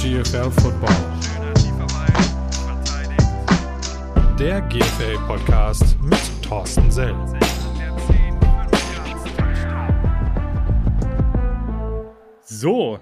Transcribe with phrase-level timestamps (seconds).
[0.00, 0.96] GFL Football.
[4.38, 7.14] Der GFL Podcast mit Thorsten Sell.
[12.42, 12.98] So,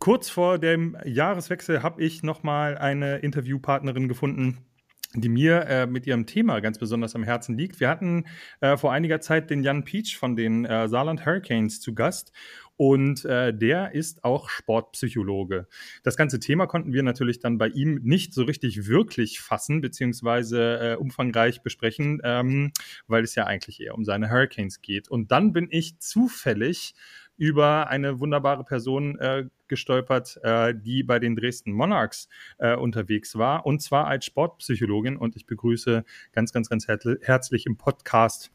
[0.00, 4.66] kurz vor dem Jahreswechsel habe ich nochmal eine Interviewpartnerin gefunden,
[5.14, 7.78] die mir äh, mit ihrem Thema ganz besonders am Herzen liegt.
[7.78, 8.24] Wir hatten
[8.60, 12.32] äh, vor einiger Zeit den Jan Peach von den äh, Saarland Hurricanes zu Gast
[12.76, 15.66] und äh, der ist auch Sportpsychologe.
[16.02, 20.80] Das ganze Thema konnten wir natürlich dann bei ihm nicht so richtig wirklich fassen, beziehungsweise
[20.80, 22.72] äh, umfangreich besprechen, ähm,
[23.06, 25.08] weil es ja eigentlich eher um seine Hurricanes geht.
[25.08, 26.94] Und dann bin ich zufällig
[27.36, 33.66] über eine wunderbare Person äh, gestolpert, äh, die bei den Dresden Monarchs äh, unterwegs war,
[33.66, 35.16] und zwar als Sportpsychologin.
[35.16, 38.50] Und ich begrüße ganz, ganz, ganz herzlich im Podcast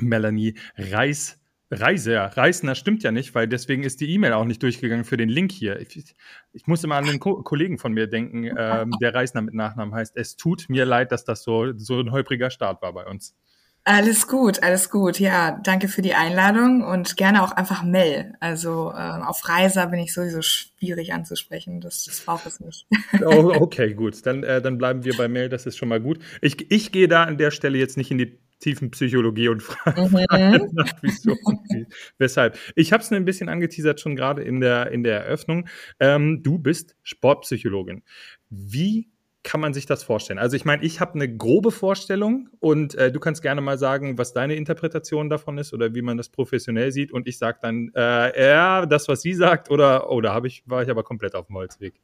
[0.00, 1.43] Melanie Reis.
[1.70, 5.28] Reiser, Reisner stimmt ja nicht, weil deswegen ist die E-Mail auch nicht durchgegangen für den
[5.28, 5.80] Link hier.
[5.80, 6.14] Ich,
[6.52, 9.94] ich muss immer an einen Ko Kollegen von mir denken, ähm, der Reisner mit Nachnamen
[9.94, 10.16] heißt.
[10.16, 13.34] Es tut mir leid, dass das so, so ein holpriger Start war bei uns.
[13.86, 15.20] Alles gut, alles gut.
[15.20, 18.32] Ja, danke für die Einladung und gerne auch einfach Mel.
[18.40, 21.82] Also äh, auf Reiser bin ich sowieso schwierig anzusprechen.
[21.82, 22.86] Das, das braucht es nicht.
[23.24, 24.24] Oh, okay, gut.
[24.24, 25.50] Dann, äh, dann bleiben wir bei Mel.
[25.50, 26.18] Das ist schon mal gut.
[26.40, 30.00] Ich, ich gehe da an der Stelle jetzt nicht in die tiefen Psychologie und frage
[30.02, 30.70] mhm.
[30.72, 31.36] nach, wieso
[32.18, 32.58] weshalb.
[32.74, 35.68] Ich habe es ein bisschen angeteasert schon gerade in der, in der Eröffnung.
[36.00, 38.02] Ähm, du bist Sportpsychologin.
[38.50, 39.10] Wie
[39.44, 40.38] kann man sich das vorstellen?
[40.38, 44.16] Also ich meine, ich habe eine grobe Vorstellung und äh, du kannst gerne mal sagen,
[44.16, 47.92] was deine Interpretation davon ist oder wie man das professionell sieht und ich sage dann,
[47.94, 51.46] äh, ja, das, was sie sagt oder, oh, da ich, war ich aber komplett auf
[51.46, 52.00] dem Holzweg.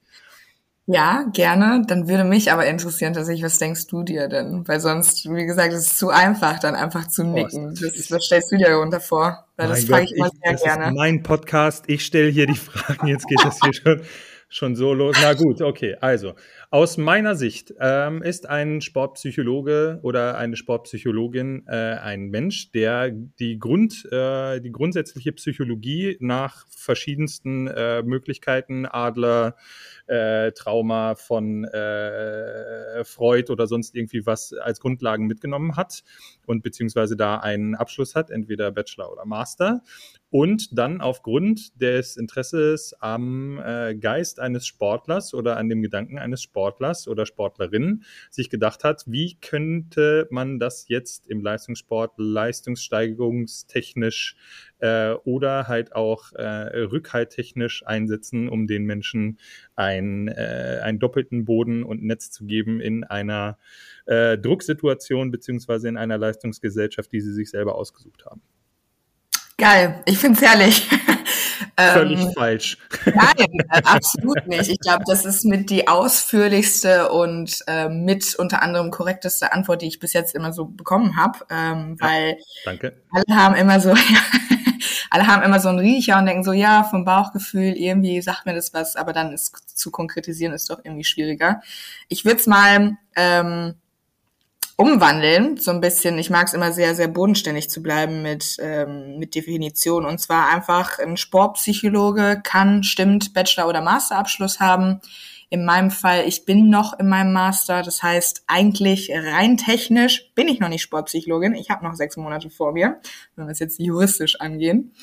[0.92, 1.84] Ja, gerne.
[1.86, 4.66] Dann würde mich aber interessieren, dass ich, was denkst du dir denn?
[4.66, 7.68] Weil sonst, wie gesagt, es ist zu einfach, dann einfach zu nicken.
[7.68, 9.46] Oh, das, was stellst du dir darunter vor?
[9.56, 10.86] Weil das frage ich mal sehr das gerne.
[10.86, 11.84] Ist mein Podcast.
[11.86, 13.06] Ich stelle hier die Fragen.
[13.06, 14.00] Jetzt geht das hier schon,
[14.48, 15.16] schon so los.
[15.22, 15.96] Na gut, okay.
[16.00, 16.34] Also,
[16.72, 23.58] aus meiner Sicht ähm, ist ein Sportpsychologe oder eine Sportpsychologin äh, ein Mensch, der die,
[23.58, 29.56] Grund, äh, die grundsätzliche Psychologie nach verschiedensten äh, Möglichkeiten, Adler,
[30.06, 36.04] äh, Trauma von äh, Freud oder sonst irgendwie was als Grundlagen mitgenommen hat
[36.46, 39.82] und beziehungsweise da einen Abschluss hat, entweder Bachelor oder Master
[40.30, 46.40] und dann aufgrund des Interesses am äh, Geist eines Sportlers oder an dem Gedanken eines
[46.42, 54.36] Sportlers oder Sportlerin sich gedacht hat, wie könnte man das jetzt im Leistungssport leistungssteigerungstechnisch
[54.78, 59.38] äh, oder halt auch äh, rückhalttechnisch einsetzen, um den Menschen
[59.74, 63.58] ein, äh, einen doppelten Boden und Netz zu geben in einer
[64.06, 68.42] äh, Drucksituation beziehungsweise in einer Leistungsgesellschaft, die sie sich selber ausgesucht haben.
[69.60, 70.88] Geil, ich find's herrlich.
[71.78, 72.78] Völlig ähm, falsch.
[73.04, 74.70] Nein, äh, absolut nicht.
[74.70, 79.86] Ich glaube, das ist mit die ausführlichste und äh, mit unter anderem korrekteste Antwort, die
[79.86, 82.96] ich bis jetzt immer so bekommen habe, ähm, weil danke.
[83.10, 83.94] alle haben immer so,
[85.10, 88.54] alle haben immer so einen Riecher und denken so, ja, vom Bauchgefühl irgendwie sagt mir
[88.54, 91.60] das was, aber dann ist zu konkretisieren ist doch irgendwie schwieriger.
[92.08, 93.74] Ich würde es mal ähm,
[94.80, 96.16] umwandeln, so ein bisschen.
[96.16, 100.06] Ich mag es immer sehr, sehr bodenständig zu bleiben mit, ähm, mit Definition.
[100.06, 105.02] Und zwar einfach ein Sportpsychologe kann, stimmt, Bachelor- oder Masterabschluss haben.
[105.50, 107.82] In meinem Fall, ich bin noch in meinem Master.
[107.82, 111.54] Das heißt, eigentlich rein technisch bin ich noch nicht Sportpsychologin.
[111.54, 113.00] Ich habe noch sechs Monate vor mir,
[113.36, 114.94] wenn wir es jetzt juristisch angehen.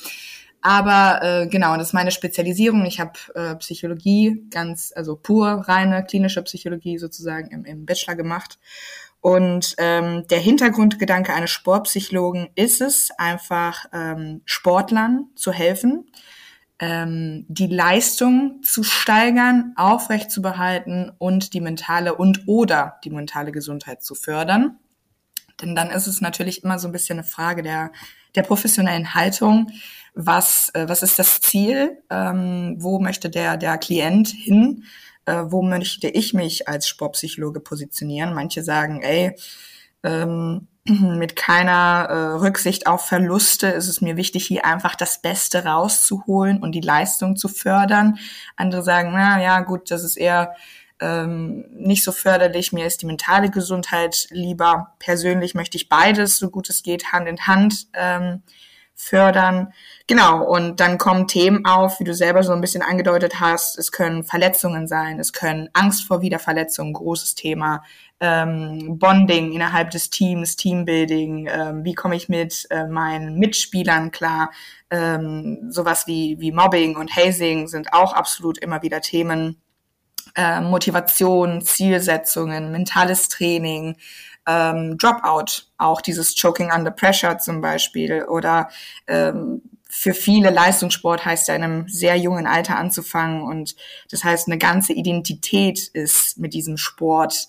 [0.60, 2.84] Aber äh, genau, das ist meine Spezialisierung.
[2.84, 8.58] Ich habe äh, Psychologie, ganz, also pur reine klinische Psychologie sozusagen im, im Bachelor gemacht
[9.20, 16.10] und ähm, der Hintergrundgedanke eines Sportpsychologen ist es, einfach ähm, Sportlern zu helfen,
[16.78, 24.14] ähm, die Leistung zu steigern, aufrechtzubehalten und die mentale und oder die mentale Gesundheit zu
[24.14, 24.78] fördern.
[25.60, 27.90] Denn dann ist es natürlich immer so ein bisschen eine Frage der,
[28.36, 29.72] der professionellen Haltung.
[30.14, 31.98] Was, äh, was ist das Ziel?
[32.10, 34.84] Ähm, wo möchte der, der Klient hin?
[35.28, 38.32] Äh, wo möchte ich mich als Sportpsychologe positionieren.
[38.32, 39.36] Manche sagen, ey,
[40.02, 45.66] ähm, mit keiner äh, Rücksicht auf Verluste ist es mir wichtig, hier einfach das Beste
[45.66, 48.18] rauszuholen und die Leistung zu fördern.
[48.56, 50.54] Andere sagen, na ja, gut, das ist eher
[50.98, 52.72] ähm, nicht so förderlich.
[52.72, 54.94] Mir ist die mentale Gesundheit lieber.
[54.98, 58.42] Persönlich möchte ich beides, so gut es geht, Hand in Hand ähm,
[59.00, 59.72] fördern.
[60.08, 63.78] Genau, und dann kommen Themen auf, wie du selber so ein bisschen angedeutet hast.
[63.78, 67.84] Es können Verletzungen sein, es können Angst vor Wiederverletzungen, großes Thema.
[68.20, 74.50] Ähm, Bonding innerhalb des Teams, Teambuilding, ähm, wie komme ich mit äh, meinen Mitspielern klar.
[74.90, 79.62] Ähm, sowas wie, wie Mobbing und Hazing sind auch absolut immer wieder Themen.
[80.34, 83.96] äh, Motivation, Zielsetzungen, mentales Training,
[84.48, 88.70] ähm, Dropout, auch dieses Choking under Pressure zum Beispiel oder
[89.06, 93.76] ähm, für viele Leistungssport heißt ja in einem sehr jungen Alter anzufangen und
[94.10, 97.48] das heißt eine ganze Identität ist mit diesem Sport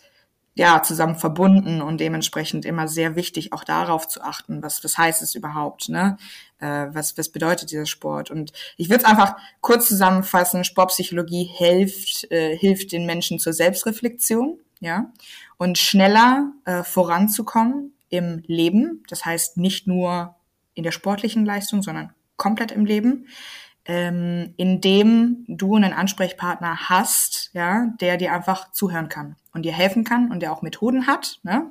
[0.55, 5.21] ja zusammen verbunden und dementsprechend immer sehr wichtig auch darauf zu achten, was was heißt
[5.21, 6.17] es überhaupt, ne?
[6.59, 8.29] Äh, was was bedeutet dieser Sport?
[8.29, 14.59] Und ich würde es einfach kurz zusammenfassen: Sportpsychologie hilft äh, hilft den Menschen zur Selbstreflexion,
[14.81, 15.11] ja,
[15.59, 19.03] und schneller äh, voranzukommen im Leben.
[19.09, 20.35] Das heißt nicht nur
[20.73, 23.27] in der sportlichen Leistung, sondern komplett im Leben,
[23.85, 30.05] ähm, indem du einen Ansprechpartner hast, ja, der dir einfach zuhören kann und dir helfen
[30.05, 31.69] kann und der auch Methoden hat, ne,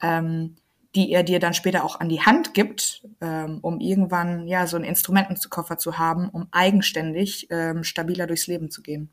[0.00, 0.56] ähm,
[0.94, 4.76] die er dir dann später auch an die Hand gibt, ähm, um irgendwann ja so
[4.76, 9.10] einen Instrumentenkoffer zu haben, um eigenständig ähm, stabiler durchs Leben zu gehen.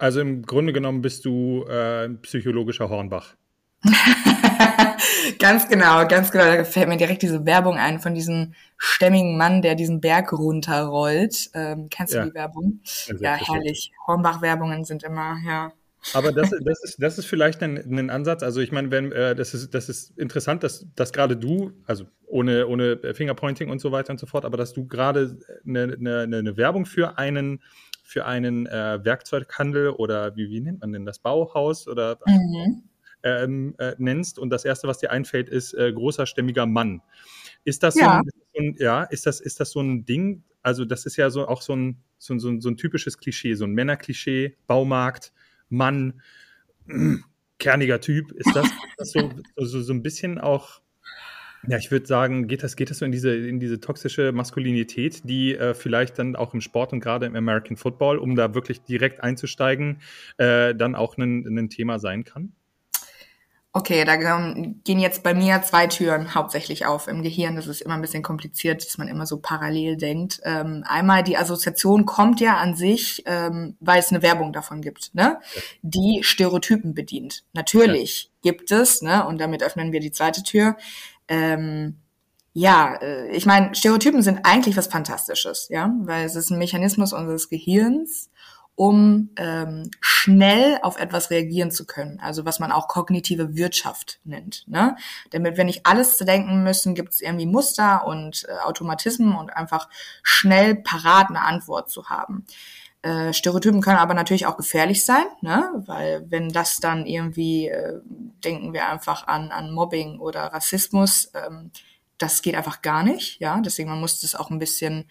[0.00, 3.34] Also im Grunde genommen bist du äh, psychologischer Hornbach.
[5.38, 6.44] ganz genau, ganz genau.
[6.44, 11.50] Da fällt mir direkt diese Werbung ein von diesem stämmigen Mann, der diesen Berg runterrollt.
[11.52, 12.24] Ähm, kennst du ja.
[12.24, 12.80] die Werbung?
[13.20, 13.92] Ja, herrlich.
[14.06, 15.70] Hornbach-Werbungen sind immer, ja.
[16.14, 18.42] Aber das, das, ist, das ist vielleicht ein, ein Ansatz.
[18.42, 22.06] Also ich meine, wenn äh, das ist, das ist interessant, dass, dass gerade du, also
[22.26, 25.36] ohne, ohne Fingerpointing und so weiter und so fort, aber dass du gerade
[25.66, 27.60] eine, eine, eine Werbung für einen
[28.10, 32.82] für einen äh, Werkzeughandel oder wie, wie nennt man denn das Bauhaus oder mhm
[33.22, 37.02] ähm, äh, nennst und das erste, was dir einfällt, ist äh, großer stämmiger Mann.
[37.64, 38.22] Ist das ja.
[38.24, 40.42] So ein, ja, ist das, ist das so ein Ding?
[40.62, 43.64] Also, das ist ja so auch so ein, so, so, so ein typisches Klischee, so
[43.64, 45.32] ein Männerklischee, Baumarkt,
[45.68, 46.20] Mann,
[47.58, 48.32] kerniger Typ.
[48.32, 50.80] Ist das, das so, so, so ein bisschen auch
[51.68, 55.28] ja, ich würde sagen, geht das, geht das so in diese, in diese toxische Maskulinität,
[55.28, 58.82] die äh, vielleicht dann auch im Sport und gerade im American Football, um da wirklich
[58.82, 60.00] direkt einzusteigen,
[60.38, 62.52] äh, dann auch ein, ein Thema sein kann?
[63.72, 67.54] Okay, da gehen jetzt bei mir zwei Türen hauptsächlich auf im Gehirn.
[67.54, 70.40] Das ist immer ein bisschen kompliziert, dass man immer so parallel denkt.
[70.42, 75.14] Ähm, einmal die Assoziation kommt ja an sich, ähm, weil es eine Werbung davon gibt,
[75.14, 75.38] ne?
[75.82, 77.44] die Stereotypen bedient.
[77.52, 78.50] Natürlich ja.
[78.50, 79.24] gibt es, ne?
[79.24, 80.76] und damit öffnen wir die zweite Tür.
[81.30, 81.96] Ähm,
[82.52, 87.14] ja, äh, ich meine, Stereotypen sind eigentlich was Fantastisches, ja, weil es ist ein Mechanismus
[87.14, 88.28] unseres Gehirns
[88.80, 92.18] um ähm, schnell auf etwas reagieren zu können.
[92.18, 94.64] Also was man auch kognitive Wirtschaft nennt.
[94.68, 94.96] Ne?
[95.32, 99.50] Damit wir nicht alles zu denken müssen, gibt es irgendwie Muster und äh, Automatismen und
[99.50, 99.90] einfach
[100.22, 102.46] schnell parat eine Antwort zu haben.
[103.02, 105.70] Äh, Stereotypen können aber natürlich auch gefährlich sein, ne?
[105.86, 108.00] weil wenn das dann irgendwie, äh,
[108.44, 111.70] denken wir einfach an, an Mobbing oder Rassismus, ähm,
[112.18, 113.60] das geht einfach gar nicht, ja.
[113.60, 115.06] Deswegen man muss das auch ein bisschen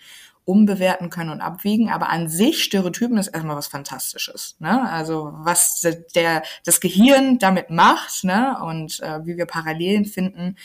[0.49, 1.89] umbewerten können und abwiegen.
[1.89, 4.55] Aber an sich Stereotypen ist erstmal was Fantastisches.
[4.59, 4.89] Ne?
[4.89, 8.57] Also was der das Gehirn damit macht ne?
[8.63, 10.55] und äh, wie wir Parallelen finden,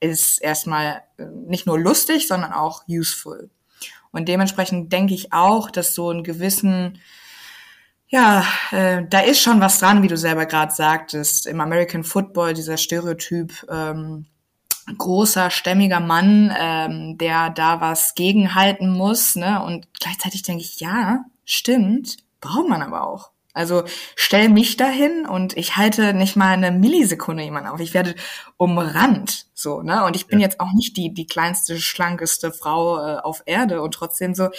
[0.00, 3.50] ist erstmal äh, nicht nur lustig, sondern auch useful.
[4.14, 6.98] Und dementsprechend denke ich auch, dass so einen gewissen
[8.08, 11.48] ja, äh, da ist schon was dran, wie du selber gerade sagtest.
[11.48, 14.26] Im American Football dieser Stereotyp ähm,
[14.96, 19.34] großer, stämmiger Mann, ähm, der da was gegenhalten muss.
[19.34, 19.60] Ne?
[19.64, 23.33] Und gleichzeitig denke ich, ja, stimmt, braucht man aber auch.
[23.54, 23.84] Also
[24.16, 27.80] stell mich dahin und ich halte nicht mal eine Millisekunde jemand auf.
[27.80, 28.14] Ich werde
[28.56, 30.04] umrannt, so, ne?
[30.04, 30.46] Und ich bin ja.
[30.46, 34.50] jetzt auch nicht die die kleinste, schlankeste Frau äh, auf Erde und trotzdem so.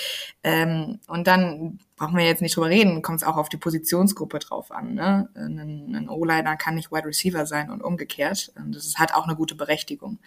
[0.43, 4.39] Ähm, und dann brauchen wir jetzt nicht drüber reden, kommt es auch auf die Positionsgruppe
[4.39, 4.95] drauf an.
[4.95, 5.29] Ne?
[5.35, 8.51] Ein, ein O-Liner kann nicht Wide Receiver sein und umgekehrt.
[8.55, 10.19] Und das hat auch eine gute Berechtigung.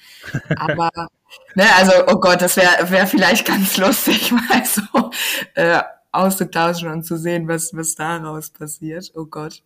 [0.56, 0.90] Aber
[1.54, 5.10] ne, also, oh Gott, das wäre wär vielleicht ganz lustig, mal so.
[5.54, 5.82] Äh,
[6.12, 9.12] auszutauschen und zu sehen, was, was daraus passiert.
[9.14, 9.62] Oh Gott.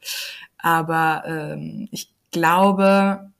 [0.59, 3.31] Aber ähm, ich glaube,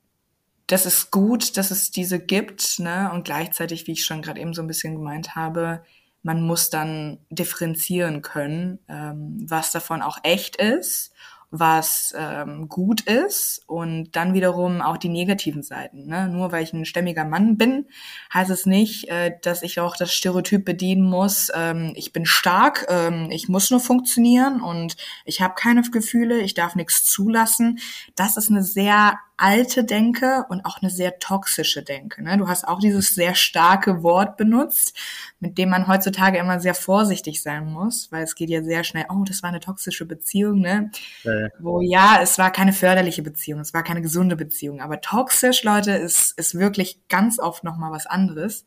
[0.67, 3.11] das ist gut, dass es diese gibt, ne?
[3.13, 5.83] Und gleichzeitig, wie ich schon gerade eben so ein bisschen gemeint habe,
[6.23, 11.13] man muss dann differenzieren können, ähm, was davon auch echt ist
[11.55, 16.07] was ähm, gut ist und dann wiederum auch die negativen Seiten.
[16.07, 16.27] Ne?
[16.27, 17.85] Nur weil ich ein stämmiger Mann bin,
[18.33, 21.51] heißt es nicht, äh, dass ich auch das Stereotyp bedienen muss.
[21.53, 26.55] Ähm, ich bin stark, ähm, ich muss nur funktionieren und ich habe keine Gefühle, ich
[26.55, 27.77] darf nichts zulassen.
[28.15, 32.23] Das ist eine sehr alte Denke und auch eine sehr toxische Denke.
[32.23, 32.37] Ne?
[32.37, 34.97] Du hast auch dieses sehr starke Wort benutzt,
[35.41, 39.05] mit dem man heutzutage immer sehr vorsichtig sein muss, weil es geht ja sehr schnell,
[39.09, 40.91] oh, das war eine toxische Beziehung, ne?
[41.23, 41.47] Ja, ja.
[41.59, 44.79] Wo ja, es war keine förderliche Beziehung, es war keine gesunde Beziehung.
[44.79, 48.63] Aber toxisch, Leute, ist, ist wirklich ganz oft nochmal was anderes.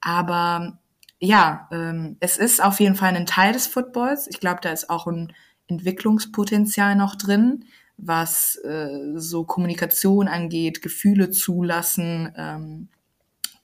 [0.00, 0.78] Aber
[1.18, 4.28] ja, ähm, es ist auf jeden Fall ein Teil des Footballs.
[4.28, 5.34] Ich glaube, da ist auch ein
[5.66, 7.66] Entwicklungspotenzial noch drin,
[7.98, 12.88] was äh, so Kommunikation angeht, Gefühle zulassen, ähm,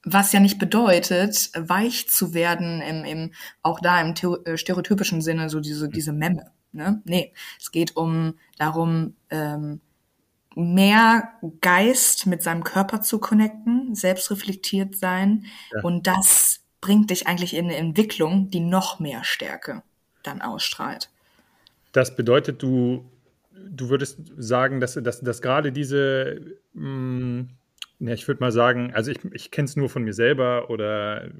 [0.04, 5.48] was ja nicht bedeutet, weich zu werden im, im auch da im äh, stereotypischen Sinne,
[5.48, 6.50] so diese, diese Memme.
[6.72, 7.00] Ne?
[7.04, 9.80] Nee, es geht um darum, ähm,
[10.54, 15.46] mehr Geist mit seinem Körper zu connecten, selbstreflektiert sein.
[15.72, 15.82] Ja.
[15.82, 19.82] Und das bringt dich eigentlich in eine Entwicklung, die noch mehr Stärke
[20.22, 21.10] dann ausstrahlt.
[21.92, 23.04] Das bedeutet, du,
[23.70, 26.40] du würdest sagen, dass, dass, dass gerade diese
[26.74, 27.48] mh, mm,
[28.04, 31.30] ja, ich würde mal sagen, also ich, ich kenne es nur von mir selber oder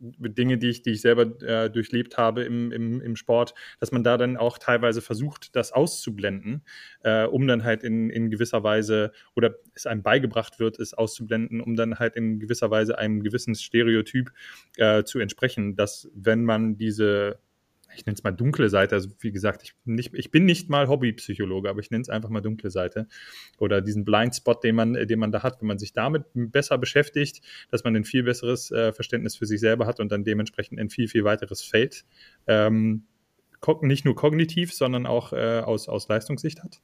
[0.00, 4.04] Dinge, die ich, die ich selber äh, durchlebt habe im, im, im Sport, dass man
[4.04, 6.62] da dann auch teilweise versucht, das auszublenden,
[7.02, 11.60] äh, um dann halt in, in gewisser Weise oder es einem beigebracht wird, es auszublenden,
[11.60, 14.30] um dann halt in gewisser Weise einem gewissen Stereotyp
[14.76, 17.40] äh, zu entsprechen, dass wenn man diese
[17.96, 18.94] ich nenne es mal dunkle Seite.
[18.94, 22.28] Also wie gesagt, ich, nicht, ich bin nicht mal Hobbypsychologe, aber ich nenne es einfach
[22.28, 23.06] mal dunkle Seite.
[23.58, 27.42] Oder diesen Blindspot, den man, den man da hat, wenn man sich damit besser beschäftigt,
[27.70, 30.90] dass man ein viel besseres äh, Verständnis für sich selber hat und dann dementsprechend ein
[30.90, 32.04] viel, viel weiteres Feld.
[32.46, 33.04] Ähm,
[33.80, 36.80] nicht nur kognitiv, sondern auch äh, aus, aus Leistungssicht hat?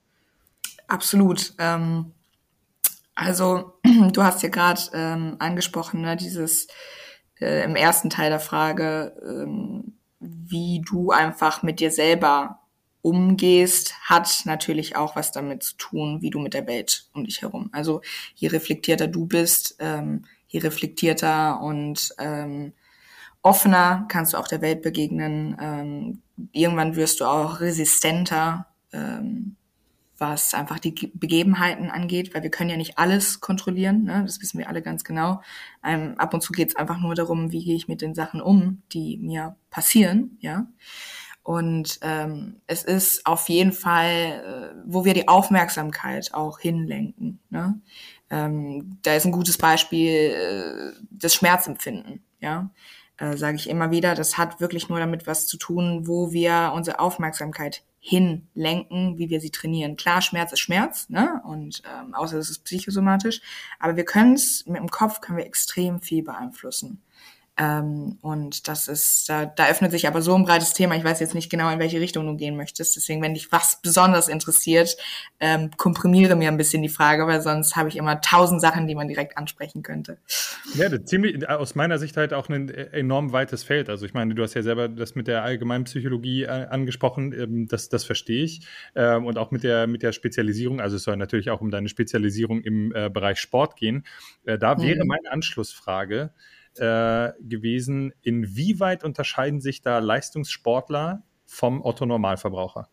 [0.88, 1.52] Absolut.
[1.58, 2.12] Ähm,
[3.14, 3.74] also
[4.12, 6.68] du hast ja gerade ähm, angesprochen, ne, dieses
[7.40, 12.60] äh, im ersten Teil der Frage, ähm, wie du einfach mit dir selber
[13.02, 17.42] umgehst, hat natürlich auch was damit zu tun, wie du mit der Welt um dich
[17.42, 17.70] herum.
[17.72, 18.02] Also
[18.34, 22.74] je reflektierter du bist, ähm, je reflektierter und ähm,
[23.42, 25.56] offener kannst du auch der Welt begegnen.
[25.60, 26.22] Ähm,
[26.52, 28.66] irgendwann wirst du auch resistenter.
[28.92, 29.56] Ähm,
[30.20, 34.22] was einfach die Begebenheiten angeht, weil wir können ja nicht alles kontrollieren, ne?
[34.24, 35.40] das wissen wir alle ganz genau.
[35.82, 38.40] Ähm, ab und zu geht es einfach nur darum, wie gehe ich mit den Sachen
[38.40, 40.66] um, die mir passieren, ja.
[41.42, 47.40] Und ähm, es ist auf jeden Fall, äh, wo wir die Aufmerksamkeit auch hinlenken.
[47.48, 47.80] Ne?
[48.28, 52.70] Ähm, da ist ein gutes Beispiel äh, das Schmerzempfinden, ja
[53.20, 56.72] äh, sage ich immer wieder, das hat wirklich nur damit was zu tun, wo wir
[56.74, 59.96] unsere Aufmerksamkeit hinlenken, wie wir sie trainieren.
[59.96, 61.42] Klar, Schmerz ist Schmerz, ne?
[61.44, 63.42] Und ähm, außer es ist psychosomatisch,
[63.78, 67.02] aber wir können es mit dem Kopf können wir extrem viel beeinflussen.
[67.60, 70.96] Ähm, und das ist, da, da öffnet sich aber so ein breites Thema.
[70.96, 72.96] Ich weiß jetzt nicht genau, in welche Richtung du gehen möchtest.
[72.96, 74.96] Deswegen, wenn dich was besonders interessiert,
[75.40, 78.94] ähm, komprimiere mir ein bisschen die Frage, weil sonst habe ich immer tausend Sachen, die
[78.94, 80.16] man direkt ansprechen könnte.
[80.74, 83.90] Ja, ziemlich, aus meiner Sicht halt auch ein enorm weites Feld.
[83.90, 87.34] Also ich meine, du hast ja selber das mit der allgemeinen Psychologie äh, angesprochen.
[87.34, 88.66] Ähm, das, das verstehe ich.
[88.94, 90.80] Ähm, und auch mit der, mit der Spezialisierung.
[90.80, 94.06] Also es soll natürlich auch um deine Spezialisierung im äh, Bereich Sport gehen.
[94.46, 95.08] Äh, da wäre mhm.
[95.08, 96.32] meine Anschlussfrage,
[96.76, 102.88] äh, gewesen, inwieweit unterscheiden sich da Leistungssportler vom Otto Normalverbraucher?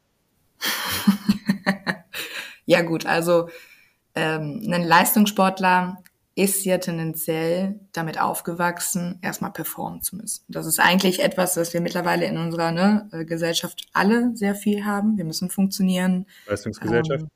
[2.66, 3.50] ja gut, also
[4.16, 6.04] ähm, ein Leistungssportler
[6.38, 10.46] ist ja tendenziell damit aufgewachsen, erstmal performen zu müssen.
[10.48, 14.86] Das ist eigentlich etwas, was wir mittlerweile in unserer ne, äh, Gesellschaft alle sehr viel
[14.86, 15.18] haben.
[15.18, 16.28] Wir müssen funktionieren.
[16.46, 17.24] Leistungsgesellschaft.
[17.24, 17.30] Ähm,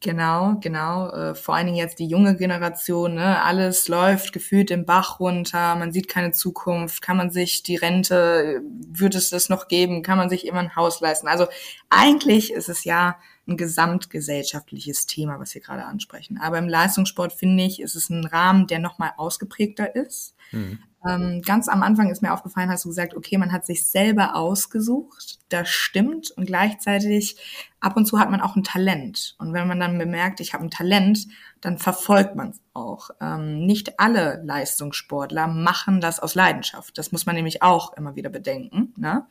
[0.00, 1.08] Genau, genau.
[1.10, 3.42] Äh, vor allen Dingen jetzt die junge Generation, ne?
[3.42, 8.60] alles läuft gefühlt im Bach runter, man sieht keine Zukunft, kann man sich die Rente,
[8.86, 11.28] wird es das noch geben, kann man sich immer ein Haus leisten.
[11.28, 11.46] Also
[11.88, 13.16] eigentlich ist es ja
[13.48, 16.38] ein gesamtgesellschaftliches Thema, was wir gerade ansprechen.
[16.38, 20.34] Aber im Leistungssport finde ich, ist es ein Rahmen, der nochmal ausgeprägter ist.
[20.52, 20.78] Mhm.
[21.08, 24.34] Ähm, ganz am Anfang ist mir aufgefallen, hast du gesagt, okay, man hat sich selber
[24.34, 25.38] ausgesucht.
[25.48, 26.30] Das stimmt.
[26.32, 27.36] Und gleichzeitig
[27.80, 29.36] ab und zu hat man auch ein Talent.
[29.38, 31.26] Und wenn man dann bemerkt, ich habe ein Talent,
[31.60, 33.10] dann verfolgt man es auch.
[33.20, 36.98] Ähm, nicht alle Leistungssportler machen das aus Leidenschaft.
[36.98, 38.92] Das muss man nämlich auch immer wieder bedenken.
[38.96, 39.26] Ne?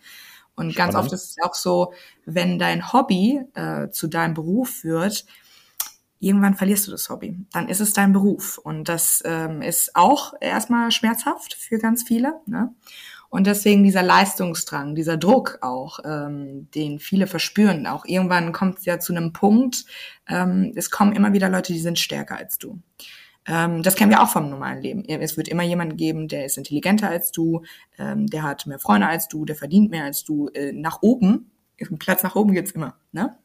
[0.55, 0.93] Und Spannend.
[0.93, 1.93] ganz oft ist es auch so,
[2.25, 5.25] wenn dein Hobby äh, zu deinem Beruf wird,
[6.19, 7.37] irgendwann verlierst du das Hobby.
[7.51, 8.57] Dann ist es dein Beruf.
[8.57, 12.33] Und das ähm, ist auch erstmal schmerzhaft für ganz viele.
[12.45, 12.73] Ne?
[13.29, 17.85] Und deswegen dieser Leistungsdrang, dieser Druck auch, ähm, den viele verspüren.
[17.85, 19.85] Auch irgendwann kommt es ja zu einem Punkt,
[20.27, 22.79] ähm, es kommen immer wieder Leute, die sind stärker als du.
[23.47, 25.03] Ähm, das kennen wir auch vom normalen Leben.
[25.05, 27.63] Es wird immer jemanden geben, der ist intelligenter als du,
[27.99, 30.47] ähm, der hat mehr Freunde als du, der verdient mehr als du.
[30.53, 31.51] Äh, nach oben,
[31.99, 32.95] Platz nach oben gibt's immer.
[33.11, 33.37] Ne?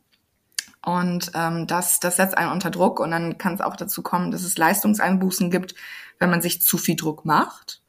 [0.84, 4.30] Und ähm, das, das setzt einen unter Druck und dann kann es auch dazu kommen,
[4.30, 5.74] dass es Leistungseinbußen gibt,
[6.18, 7.82] wenn man sich zu viel Druck macht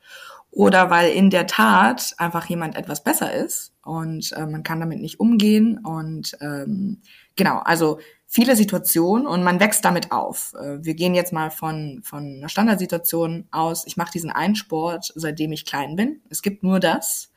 [0.51, 4.99] oder weil in der Tat einfach jemand etwas besser ist und äh, man kann damit
[4.99, 7.01] nicht umgehen und ähm,
[7.37, 10.53] genau, also viele Situationen und man wächst damit auf.
[10.61, 13.87] Äh, wir gehen jetzt mal von, von einer Standardsituation aus.
[13.87, 16.21] Ich mache diesen einen Sport, seitdem ich klein bin.
[16.29, 17.31] Es gibt nur das.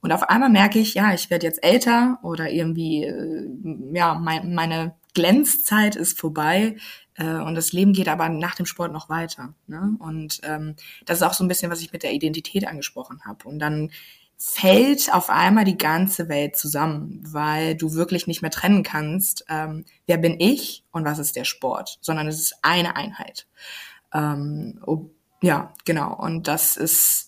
[0.00, 3.48] Und auf einmal merke ich, ja, ich werde jetzt älter oder irgendwie, äh,
[3.92, 6.76] ja, mein, meine Glänzzeit ist vorbei
[7.16, 9.54] äh, und das Leben geht aber nach dem Sport noch weiter.
[9.66, 9.96] Ne?
[9.98, 13.48] Und ähm, das ist auch so ein bisschen, was ich mit der Identität angesprochen habe.
[13.48, 13.90] Und dann
[14.36, 19.84] fällt auf einmal die ganze Welt zusammen, weil du wirklich nicht mehr trennen kannst, ähm,
[20.06, 23.48] wer bin ich und was ist der Sport, sondern es ist eine Einheit.
[24.14, 25.10] Ähm, oh,
[25.42, 26.14] ja, genau.
[26.14, 27.27] Und das ist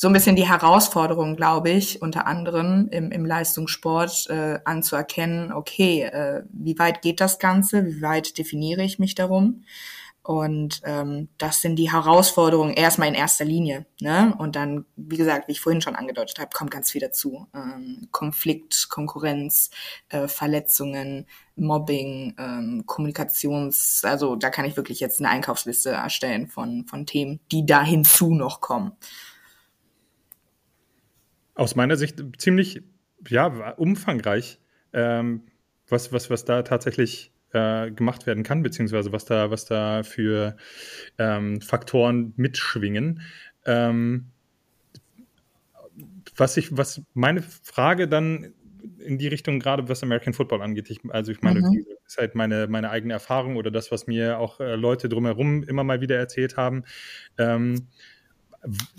[0.00, 6.02] so ein bisschen die Herausforderung, glaube ich, unter anderem im, im Leistungssport äh, anzuerkennen, okay,
[6.04, 9.64] äh, wie weit geht das Ganze, wie weit definiere ich mich darum?
[10.22, 13.86] Und ähm, das sind die Herausforderungen erstmal in erster Linie.
[14.00, 14.32] Ne?
[14.38, 17.48] Und dann, wie gesagt, wie ich vorhin schon angedeutet habe, kommt ganz viel dazu.
[17.52, 19.70] Ähm, Konflikt, Konkurrenz,
[20.10, 21.26] äh, Verletzungen,
[21.56, 27.40] Mobbing, ähm, Kommunikations, also da kann ich wirklich jetzt eine Einkaufsliste erstellen von, von Themen,
[27.50, 28.92] die da hinzu noch kommen
[31.58, 32.82] aus meiner Sicht ziemlich
[33.28, 34.60] ja, umfangreich,
[34.92, 35.42] ähm,
[35.88, 40.56] was, was, was da tatsächlich äh, gemacht werden kann, beziehungsweise was da, was da für
[41.18, 43.22] ähm, Faktoren mitschwingen.
[43.66, 44.26] Ähm,
[46.36, 48.54] was ich, was meine Frage dann
[49.00, 51.86] in die Richtung, gerade was American Football angeht, ich, also ich meine, mhm.
[51.88, 55.64] das ist halt meine, meine eigene Erfahrung oder das, was mir auch äh, Leute drumherum
[55.64, 56.84] immer mal wieder erzählt haben.
[57.36, 57.88] Ähm,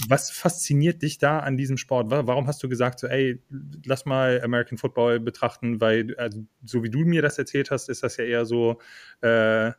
[0.07, 2.09] was fasziniert dich da an diesem Sport?
[2.09, 3.41] Warum hast du gesagt, so, ey,
[3.85, 8.03] lass mal American Football betrachten, weil, also, so wie du mir das erzählt hast, ist
[8.03, 8.79] das ja eher so,
[9.21, 9.71] äh,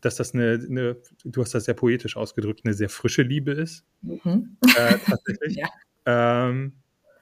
[0.00, 3.84] dass das eine, eine, du hast das sehr poetisch ausgedrückt, eine sehr frische Liebe ist.
[4.02, 4.56] Mhm.
[4.76, 5.56] Äh, tatsächlich.
[5.56, 5.68] ja.
[6.06, 6.72] ähm,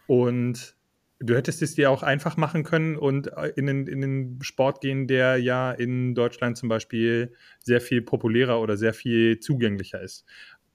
[0.07, 0.77] und
[1.21, 5.09] du hättest es dir auch einfach machen können und in den, in den Sport gehen,
[5.09, 10.25] der ja in Deutschland zum Beispiel sehr viel populärer oder sehr viel zugänglicher ist.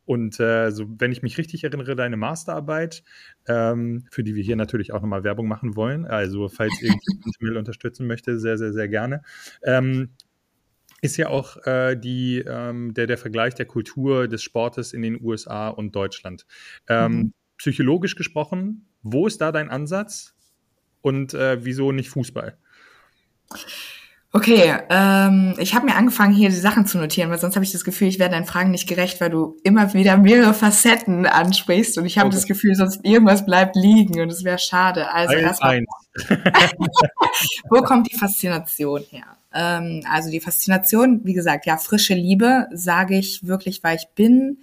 [0.06, 3.04] Und äh, so, wenn ich mich richtig erinnere, deine Masterarbeit,
[3.48, 8.08] ähm, für die wir hier natürlich auch nochmal Werbung machen wollen, also falls irgendjemand unterstützen
[8.08, 9.22] möchte, sehr, sehr, sehr gerne,
[9.64, 10.10] ähm,
[11.02, 15.22] ist ja auch äh, die, ähm, der, der Vergleich der Kultur des Sportes in den
[15.22, 16.46] USA und Deutschland.
[16.88, 17.34] Ähm, mhm.
[17.58, 20.34] Psychologisch gesprochen, wo ist da dein Ansatz
[21.02, 22.58] und äh, wieso nicht Fußball?
[24.36, 27.72] Okay, ähm, ich habe mir angefangen, hier die Sachen zu notieren, weil sonst habe ich
[27.72, 32.00] das Gefühl, ich werde deinen Fragen nicht gerecht, weil du immer wieder mehrere Facetten ansprichst
[32.00, 32.38] und ich habe okay.
[32.38, 35.12] das Gefühl, sonst irgendwas bleibt liegen und es wäre schade.
[35.12, 35.86] Also erstmal,
[37.70, 39.38] wo kommt die Faszination her?
[39.54, 44.58] Ähm, also die Faszination, wie gesagt, ja, frische Liebe, sage ich wirklich, weil ich bin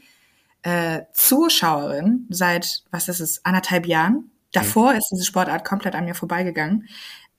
[0.65, 4.33] äh, Zuschauerin seit, was ist es, anderthalb Jahren.
[4.53, 6.89] Davor ist diese Sportart komplett an mir vorbeigegangen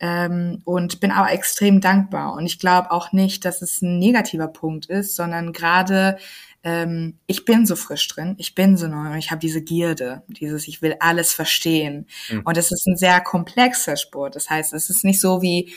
[0.02, 2.34] ähm, und bin aber extrem dankbar.
[2.34, 6.18] Und ich glaube auch nicht, dass es ein negativer Punkt ist, sondern gerade
[6.64, 10.24] ähm, ich bin so frisch drin, ich bin so neu und ich habe diese Gierde,
[10.28, 12.08] dieses ich will alles verstehen.
[12.30, 12.42] Mhm.
[12.46, 14.36] Und es ist ein sehr komplexer Sport.
[14.36, 15.74] Das heißt, es ist nicht so wie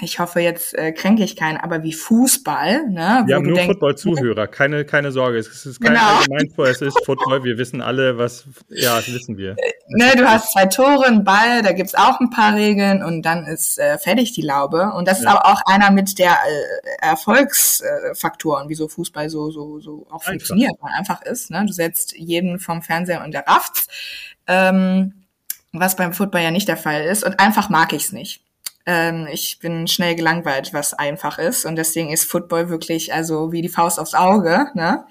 [0.00, 2.88] ich hoffe, jetzt äh, kränke ich keinen, aber wie Fußball.
[2.88, 5.38] Ne, wir haben nur Football-Zuhörer, keine, keine Sorge.
[5.38, 6.18] Es ist kein genau.
[6.18, 7.44] Allgemeinsport, es ist Football.
[7.44, 9.52] Wir wissen alle, was, ja, das wissen wir.
[9.52, 13.22] Äh, ne, du hast zwei Tore, einen Ball, da gibt's auch ein paar Regeln und
[13.22, 14.92] dann ist äh, fertig die Laube.
[14.92, 15.30] Und das ja.
[15.30, 20.30] ist aber auch einer mit der äh, Erfolgsfaktoren, wieso Fußball so, so, so auch einfach.
[20.30, 21.50] funktioniert, weil einfach ist.
[21.50, 21.64] Ne?
[21.66, 23.88] Du setzt jeden vom Fernseher und der rafft's.
[24.46, 25.14] Ähm,
[25.72, 27.24] was beim Football ja nicht der Fall ist.
[27.24, 28.42] Und einfach mag ich's nicht.
[28.88, 31.66] Ähm, ich bin schnell gelangweilt, was einfach ist.
[31.66, 34.68] Und deswegen ist Football wirklich also wie die Faust aufs Auge.
[34.74, 35.04] Ne?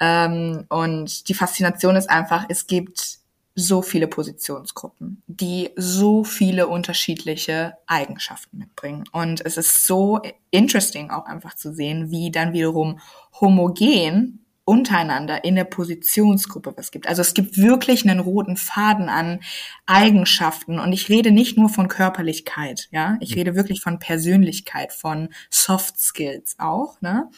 [0.00, 3.20] Ähm, und die Faszination ist einfach, es gibt
[3.54, 9.04] so viele Positionsgruppen, die so viele unterschiedliche Eigenschaften mitbringen.
[9.12, 13.00] Und es ist so interesting auch einfach zu sehen, wie dann wiederum
[13.40, 17.06] homogen untereinander in der Positionsgruppe was gibt.
[17.06, 19.40] Also es gibt wirklich einen roten Faden an
[19.86, 25.28] Eigenschaften und ich rede nicht nur von Körperlichkeit, ja, ich rede wirklich von Persönlichkeit, von
[25.50, 27.30] Soft Skills auch, ne?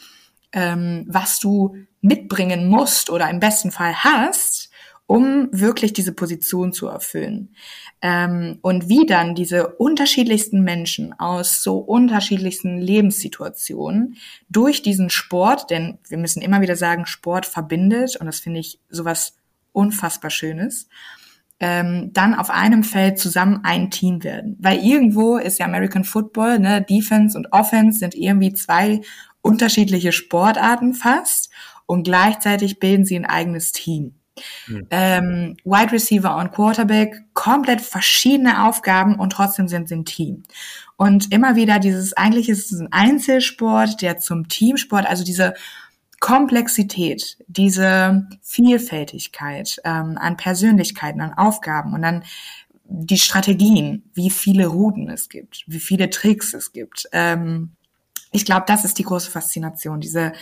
[0.53, 4.68] Ähm, was du mitbringen musst oder im besten Fall hast,
[5.09, 7.55] um wirklich diese Position zu erfüllen.
[8.03, 14.17] Ähm, und wie dann diese unterschiedlichsten Menschen aus so unterschiedlichsten Lebenssituationen
[14.51, 18.81] durch diesen Sport, denn wir müssen immer wieder sagen, Sport verbindet, und das finde ich
[18.91, 19.35] sowas
[19.73, 20.89] unfassbar Schönes,
[21.59, 24.59] ähm, dann auf einem Feld zusammen ein Team werden.
[24.61, 29.01] Weil irgendwo ist ja American Football, ne, Defense und Offense sind irgendwie zwei
[29.41, 31.51] unterschiedliche Sportarten fast
[31.87, 34.19] und gleichzeitig bilden sie ein eigenes Team.
[34.67, 34.87] Mhm.
[34.91, 40.43] Ähm, Wide Receiver und Quarterback, komplett verschiedene Aufgaben und trotzdem sind sie ein Team.
[40.97, 45.55] Und immer wieder dieses, eigentlich ist es ein Einzelsport, der zum Teamsport, also diese
[46.21, 52.25] Komplexität, diese Vielfältigkeit ähm, an Persönlichkeiten, an Aufgaben und dann
[52.85, 57.09] die Strategien, wie viele Routen es gibt, wie viele Tricks es gibt.
[57.13, 57.73] Ähm,
[58.33, 60.33] ich glaube, das ist die große Faszination, diese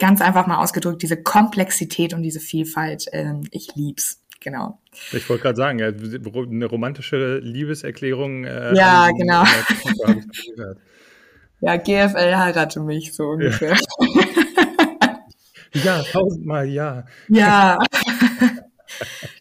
[0.00, 3.06] ganz einfach mal ausgedrückt, diese Komplexität und diese Vielfalt.
[3.12, 4.20] Ähm, ich lieb's.
[4.40, 4.80] Genau.
[5.12, 8.44] Ich wollte gerade sagen, ja, eine romantische Liebeserklärung.
[8.44, 9.44] Äh, ja, genau.
[11.60, 13.76] ja, GFL heirate mich so ungefähr.
[15.74, 17.04] Ja, ja tausendmal ja.
[17.28, 17.78] Ja.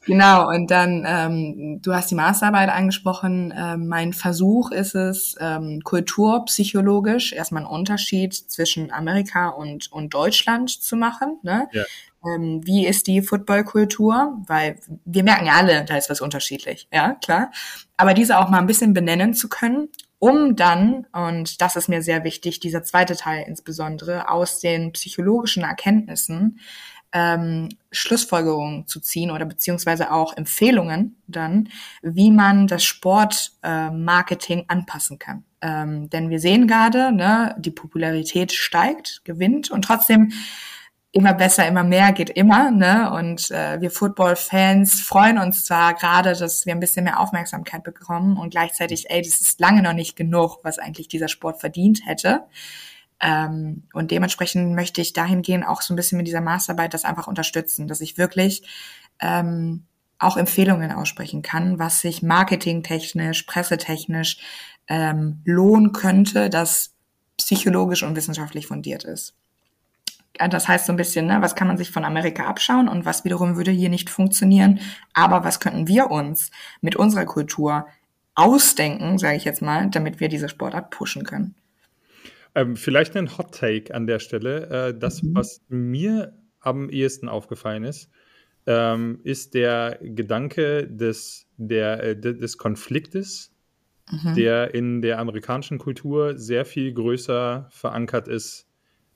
[0.09, 3.53] Genau, und dann, ähm, du hast die Masterarbeit angesprochen.
[3.55, 10.71] Ähm, mein Versuch ist es, ähm, kulturpsychologisch erstmal einen Unterschied zwischen Amerika und, und Deutschland
[10.71, 11.37] zu machen.
[11.43, 11.67] Ne?
[11.71, 11.83] Ja.
[12.25, 14.41] Ähm, wie ist die Footballkultur?
[14.47, 17.51] Weil wir merken ja alle, da ist was unterschiedlich, ja, klar.
[17.95, 22.01] Aber diese auch mal ein bisschen benennen zu können, um dann, und das ist mir
[22.01, 26.59] sehr wichtig, dieser zweite Teil insbesondere, aus den psychologischen Erkenntnissen
[27.11, 31.69] ähm, Schlussfolgerungen zu ziehen oder beziehungsweise auch Empfehlungen dann,
[32.01, 35.43] wie man das Sportmarketing äh, anpassen kann.
[35.61, 40.31] Ähm, denn wir sehen gerade, ne, die Popularität steigt, gewinnt und trotzdem
[41.11, 43.11] immer besser, immer mehr geht immer, ne?
[43.11, 48.37] Und äh, wir Football-Fans freuen uns zwar gerade, dass wir ein bisschen mehr Aufmerksamkeit bekommen
[48.37, 52.43] und gleichzeitig, ey, das ist lange noch nicht genug, was eigentlich dieser Sport verdient hätte.
[53.21, 57.27] Ähm, und dementsprechend möchte ich dahingehend auch so ein bisschen mit dieser Masterarbeit das einfach
[57.27, 58.63] unterstützen, dass ich wirklich
[59.19, 59.85] ähm,
[60.19, 64.37] auch Empfehlungen aussprechen kann, was sich marketingtechnisch, pressetechnisch
[64.87, 66.93] ähm, lohnen könnte, das
[67.37, 69.33] psychologisch und wissenschaftlich fundiert ist.
[70.37, 73.25] Das heißt so ein bisschen, ne, was kann man sich von Amerika abschauen und was
[73.25, 74.79] wiederum würde hier nicht funktionieren.
[75.13, 77.87] Aber was könnten wir uns mit unserer Kultur
[78.35, 81.55] ausdenken, sage ich jetzt mal, damit wir diese Sportart pushen können?
[82.55, 84.89] Ähm, vielleicht ein Hot Take an der Stelle.
[84.89, 85.35] Äh, das, mhm.
[85.35, 88.09] was mir am ehesten aufgefallen ist,
[88.65, 93.51] ähm, ist der Gedanke des, der, äh, des Konfliktes,
[94.11, 94.35] mhm.
[94.35, 98.67] der in der amerikanischen Kultur sehr viel größer verankert ist.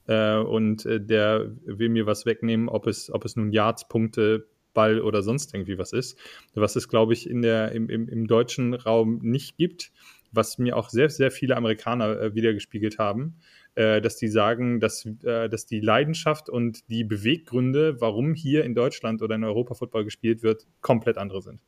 [0.07, 4.47] Äh, und äh, der will mir was wegnehmen, ob es, ob es nun Yards, Punkte,
[4.73, 6.17] Ball oder sonst irgendwie was ist.
[6.55, 9.91] Was es, glaube ich, in der, im, im, im deutschen Raum nicht gibt
[10.33, 13.37] was mir auch sehr, sehr viele Amerikaner äh, wiedergespiegelt haben,
[13.75, 18.75] äh, dass die sagen, dass, äh, dass die Leidenschaft und die Beweggründe, warum hier in
[18.75, 21.59] Deutschland oder in Europa Football gespielt wird, komplett andere sind.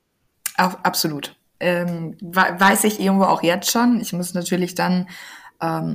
[0.57, 1.35] Auch, absolut.
[1.59, 4.01] Ähm, weiß ich irgendwo auch jetzt schon.
[4.01, 5.07] Ich muss natürlich dann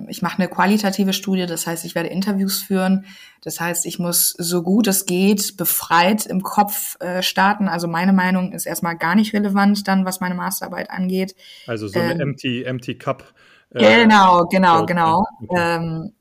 [0.09, 3.05] ich mache eine qualitative Studie, das heißt, ich werde Interviews führen.
[3.43, 7.69] Das heißt, ich muss so gut es geht befreit im Kopf äh, starten.
[7.69, 11.35] Also meine Meinung ist erstmal gar nicht relevant dann, was meine Masterarbeit angeht.
[11.67, 13.33] Also so eine ähm, empty, empty Cup.
[13.71, 15.25] Äh, genau, genau, genau.
[15.43, 15.57] Okay.
[15.59, 16.13] Ähm,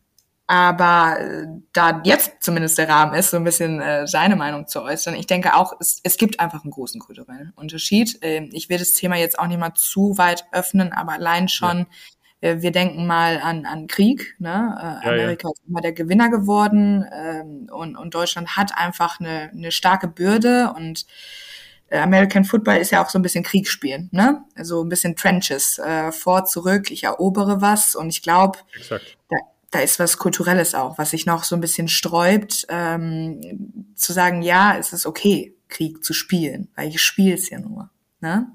[0.47, 4.82] aber äh, da jetzt zumindest der Rahmen ist, so ein bisschen äh, seine Meinung zu
[4.82, 8.17] äußern, ich denke auch, es, es gibt einfach einen großen kulturellen Unterschied.
[8.21, 11.80] Ähm, ich will das Thema jetzt auch nicht mal zu weit öffnen, aber allein schon
[11.80, 11.86] ja
[12.41, 14.36] wir denken mal an, an Krieg.
[14.39, 14.49] Ne?
[14.49, 15.52] Äh, ja, Amerika ja.
[15.52, 20.73] ist immer der Gewinner geworden ähm, und, und Deutschland hat einfach eine, eine starke Bürde
[20.75, 21.06] und
[21.89, 24.43] äh, American Football ist ja auch so ein bisschen Kriegsspielen, ne?
[24.56, 28.60] Also ein bisschen Trenches, äh, vor, zurück, ich erobere was und ich glaube,
[29.30, 29.38] da,
[29.71, 34.41] da ist was Kulturelles auch, was sich noch so ein bisschen sträubt, ähm, zu sagen,
[34.41, 37.89] ja, es ist okay, Krieg zu spielen, weil ich spiele es ja nur.
[38.21, 38.52] Ne?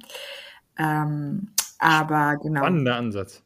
[0.79, 2.61] Ähm, aber genau.
[2.61, 3.43] Spannender Ansatz.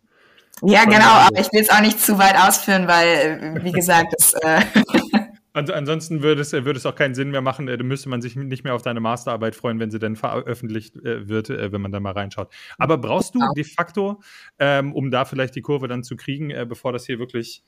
[0.62, 4.34] Ja, genau, aber ich will es auch nicht zu weit ausführen, weil, wie gesagt, das.
[4.34, 4.60] Äh
[5.52, 7.66] Ansonsten würde es, würde es auch keinen Sinn mehr machen.
[7.66, 11.28] Da müsste man sich nicht mehr auf deine Masterarbeit freuen, wenn sie dann veröffentlicht äh,
[11.28, 12.52] wird, äh, wenn man da mal reinschaut.
[12.76, 14.20] Aber brauchst du de facto,
[14.58, 17.64] ähm, um da vielleicht die Kurve dann zu kriegen, äh, bevor das hier wirklich.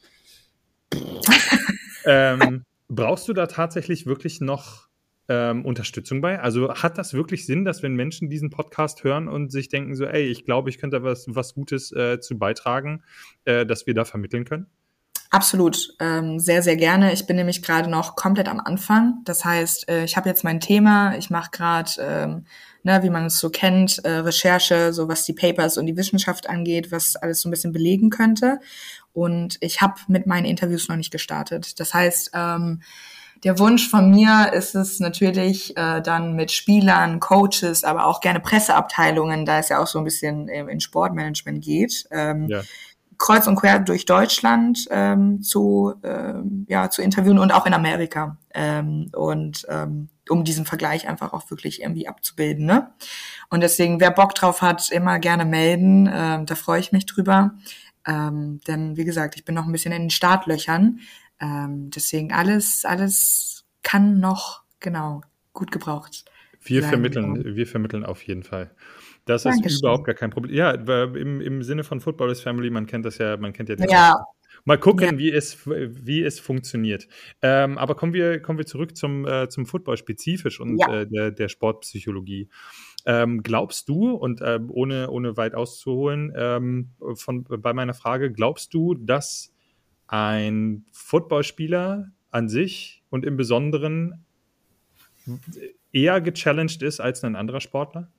[2.05, 4.90] ähm, brauchst du da tatsächlich wirklich noch
[5.31, 6.41] ähm, Unterstützung bei?
[6.41, 10.05] Also hat das wirklich Sinn, dass wenn Menschen diesen Podcast hören und sich denken so,
[10.05, 13.05] ey, ich glaube, ich könnte was, was Gutes äh, zu beitragen,
[13.45, 14.67] äh, dass wir da vermitteln können?
[15.33, 17.13] Absolut, ähm, sehr, sehr gerne.
[17.13, 19.21] Ich bin nämlich gerade noch komplett am Anfang.
[19.25, 22.47] Das heißt, äh, ich habe jetzt mein Thema, ich mache gerade, ähm,
[22.83, 26.51] ne, wie man es so kennt, äh, Recherche, so was die Papers und die Wissenschaft
[26.51, 28.59] angeht, was alles so ein bisschen belegen könnte.
[29.13, 31.79] Und ich habe mit meinen Interviews noch nicht gestartet.
[31.79, 32.83] Das heißt, ähm,
[33.45, 38.41] der Wunsch von mir ist es natürlich äh, dann mit Spielern, Coaches, aber auch gerne
[38.41, 42.63] Presseabteilungen, da es ja auch so ein bisschen äh, in Sportmanagement geht, ähm, ja.
[43.17, 48.37] kreuz und quer durch Deutschland ähm, zu, ähm, ja, zu interviewen und auch in Amerika.
[48.53, 52.67] Ähm, und ähm, um diesen Vergleich einfach auch wirklich irgendwie abzubilden.
[52.67, 52.93] Ne?
[53.49, 56.09] Und deswegen, wer Bock drauf hat, immer gerne melden.
[56.13, 57.53] Ähm, da freue ich mich drüber.
[58.07, 61.01] Ähm, denn wie gesagt, ich bin noch ein bisschen in den Startlöchern.
[61.41, 65.23] Ähm, deswegen alles, alles kann noch, genau,
[65.53, 66.25] gut gebraucht.
[66.63, 68.71] Wir vermitteln, wir vermitteln auf jeden Fall.
[69.25, 69.67] Das Dankeschön.
[69.67, 70.55] ist überhaupt gar kein Problem.
[70.55, 73.77] Ja, im, im Sinne von Football is Family, man kennt das ja, man kennt ja
[73.77, 74.15] den ja.
[74.65, 75.19] Mal gucken, ja.
[75.19, 77.09] wie, es, wie es funktioniert.
[77.41, 81.01] Ähm, aber kommen wir, kommen wir zurück zum, äh, zum Football spezifisch und ja.
[81.01, 82.51] äh, der, der Sportpsychologie.
[83.07, 88.75] Ähm, glaubst du, und äh, ohne, ohne weit auszuholen, ähm, von, bei meiner Frage, glaubst
[88.75, 89.55] du, dass
[90.11, 94.25] ein Footballspieler an sich und im Besonderen
[95.93, 98.11] eher gechallenged ist als ein anderer Sportler?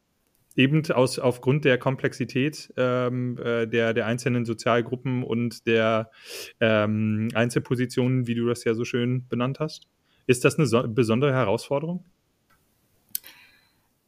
[0.55, 6.11] Eben aus, aufgrund der Komplexität ähm, äh, der, der einzelnen Sozialgruppen und der
[6.59, 9.87] ähm, Einzelpositionen, wie du das ja so schön benannt hast.
[10.27, 12.05] Ist das eine so besondere Herausforderung?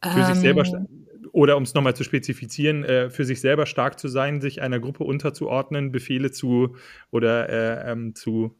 [0.02, 1.03] Für ähm, sich selber, ähm.
[1.34, 4.78] Oder um es nochmal zu spezifizieren, äh, für sich selber stark zu sein, sich einer
[4.78, 6.76] Gruppe unterzuordnen, Befehle zu
[7.10, 8.54] oder äh, ähm, zu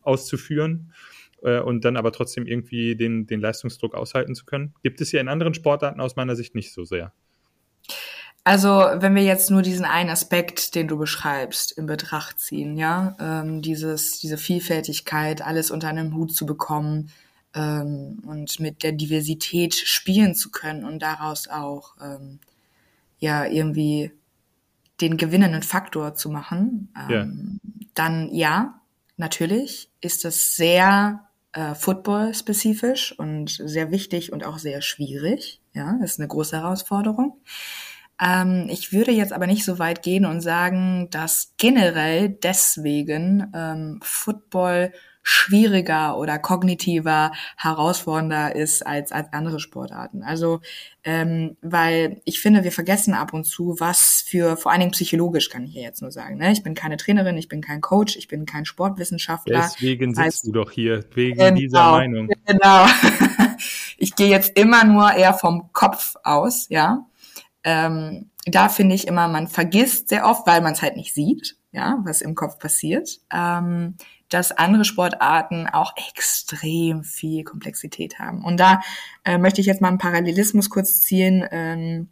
[0.00, 0.94] auszuführen
[1.42, 4.72] äh, und dann aber trotzdem irgendwie den, den Leistungsdruck aushalten zu können.
[4.82, 7.12] Gibt es ja in anderen Sportarten aus meiner Sicht nicht so sehr.
[8.44, 13.14] Also, wenn wir jetzt nur diesen einen Aspekt, den du beschreibst, in Betracht ziehen, ja,
[13.20, 17.10] ähm, dieses, diese Vielfältigkeit, alles unter einem Hut zu bekommen
[17.56, 22.38] ähm, und mit der Diversität spielen zu können und daraus auch ähm,
[23.18, 24.12] ja irgendwie
[25.00, 27.80] den gewinnenden Faktor zu machen, ähm, ja.
[27.94, 28.80] dann ja,
[29.16, 35.60] natürlich ist das sehr äh, Football-spezifisch und sehr wichtig und auch sehr schwierig.
[35.72, 37.40] Ja, das ist eine große Herausforderung.
[38.20, 44.00] Ähm, ich würde jetzt aber nicht so weit gehen und sagen, dass generell deswegen ähm,
[44.02, 44.92] Football
[45.28, 50.22] schwieriger oder kognitiver herausfordernder ist als, als andere Sportarten.
[50.22, 50.60] Also,
[51.02, 55.50] ähm, weil ich finde, wir vergessen ab und zu, was für, vor allen Dingen psychologisch
[55.50, 56.36] kann ich hier jetzt nur sagen.
[56.36, 56.52] Ne?
[56.52, 59.62] Ich bin keine Trainerin, ich bin kein Coach, ich bin kein Sportwissenschaftler.
[59.62, 62.28] Deswegen sitzt heißt, du doch hier, wegen genau, dieser Meinung.
[62.46, 62.86] Genau.
[63.98, 67.04] ich gehe jetzt immer nur eher vom Kopf aus, ja.
[67.64, 71.56] Ähm, da finde ich immer, man vergisst sehr oft, weil man es halt nicht sieht,
[71.72, 73.18] ja, was im Kopf passiert.
[73.32, 73.96] Ähm,
[74.28, 78.44] dass andere Sportarten auch extrem viel Komplexität haben.
[78.44, 78.80] Und da
[79.24, 82.08] äh, möchte ich jetzt mal einen Parallelismus kurz ziehen ähm,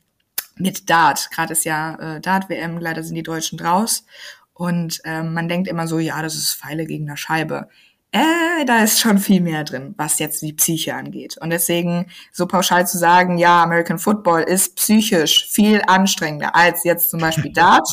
[0.57, 1.31] mit Dart.
[1.31, 4.05] Gerade ist ja äh, Dart-WM, leider sind die Deutschen draus.
[4.53, 7.69] Und ähm, man denkt immer so, ja, das ist Pfeile gegen eine Scheibe.
[8.13, 11.37] Äh, da ist schon viel mehr drin, was jetzt die Psyche angeht.
[11.41, 17.11] Und deswegen so pauschal zu sagen, ja, American Football ist psychisch viel anstrengender als jetzt
[17.11, 17.89] zum Beispiel Dart,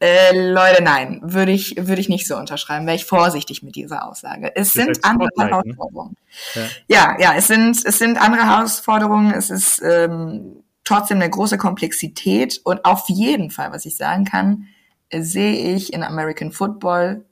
[0.00, 4.06] äh, Leute, nein, würde ich, würde ich nicht so unterschreiben, wäre ich vorsichtig mit dieser
[4.08, 4.52] Aussage.
[4.54, 5.46] Es das sind andere ne?
[5.46, 6.16] Herausforderungen.
[6.54, 6.68] Ne?
[6.86, 7.16] Ja.
[7.16, 12.60] ja, ja, es sind, es sind andere Herausforderungen, es ist ähm, trotzdem eine große Komplexität
[12.62, 14.68] und auf jeden Fall, was ich sagen kann,
[15.08, 17.24] äh, sehe ich in American Football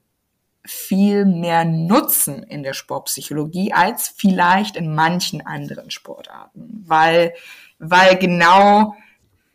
[0.65, 7.33] viel mehr Nutzen in der Sportpsychologie als vielleicht in manchen anderen Sportarten, weil,
[7.79, 8.97] weil genau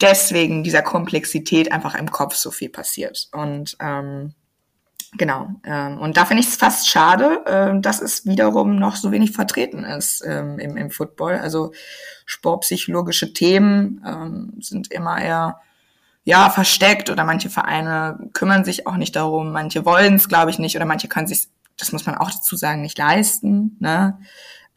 [0.01, 3.29] deswegen dieser Komplexität einfach im Kopf so viel passiert.
[3.31, 4.33] Und ähm,
[5.17, 9.11] genau, ähm, und da finde ich es fast schade, äh, dass es wiederum noch so
[9.11, 11.37] wenig vertreten ist ähm, im, im Football.
[11.37, 11.71] Also
[12.25, 15.59] sportpsychologische Themen ähm, sind immer eher
[16.23, 20.59] ja versteckt oder manche Vereine kümmern sich auch nicht darum, manche wollen es, glaube ich,
[20.59, 23.77] nicht, oder manche können sich, das muss man auch dazu sagen, nicht leisten.
[23.79, 24.19] Ne?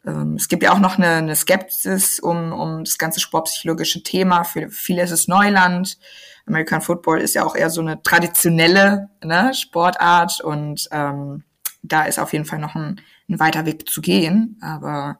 [0.05, 4.43] Ähm, es gibt ja auch noch eine, eine Skepsis um, um das ganze sportpsychologische Thema.
[4.43, 5.97] Für viele ist es Neuland.
[6.45, 11.43] American Football ist ja auch eher so eine traditionelle ne, Sportart und ähm,
[11.81, 14.57] da ist auf jeden Fall noch ein, ein weiter Weg zu gehen.
[14.61, 15.19] Aber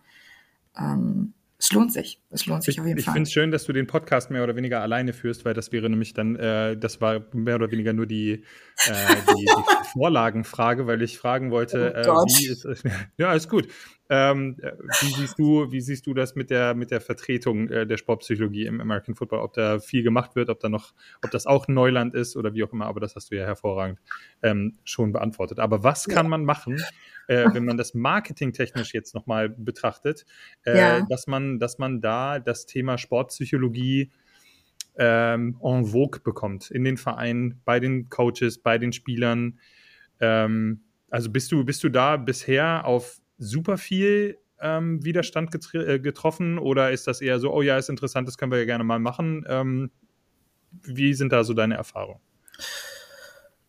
[0.77, 2.19] ähm, es lohnt sich.
[2.29, 3.13] Es lohnt sich ich, auf jeden ich Fall.
[3.13, 5.71] Ich finde es schön, dass du den Podcast mehr oder weniger alleine führst, weil das
[5.71, 8.43] wäre nämlich dann, äh, das war mehr oder weniger nur die,
[8.85, 9.47] äh, die, die
[9.93, 12.67] Vorlagenfrage, weil ich fragen wollte, oh äh, wie ist,
[13.17, 13.67] ja, ist gut.
[14.07, 17.87] Ähm, äh, wie siehst du, wie siehst du das mit der mit der Vertretung äh,
[17.87, 19.39] der Sportpsychologie im American Football?
[19.39, 22.63] Ob da viel gemacht wird, ob da noch, ob das auch Neuland ist oder wie
[22.63, 22.85] auch immer?
[22.85, 23.99] Aber das hast du ja hervorragend
[24.43, 25.59] ähm, schon beantwortet.
[25.59, 26.79] Aber was kann man machen,
[27.27, 30.25] äh, wenn man das marketingtechnisch jetzt nochmal betrachtet,
[30.65, 31.05] äh, ja.
[31.09, 34.11] dass man, dass man da das Thema Sportpsychologie
[34.97, 39.59] ähm, en vogue bekommt in den Vereinen, bei den Coaches, bei den Spielern.
[40.19, 46.57] Ähm, also bist du, bist du da bisher auf super viel ähm, Widerstand äh, getroffen
[46.57, 48.99] oder ist das eher so, oh ja, ist interessant, das können wir ja gerne mal
[48.99, 49.45] machen?
[49.47, 49.91] Ähm,
[50.83, 52.19] wie sind da so deine Erfahrungen?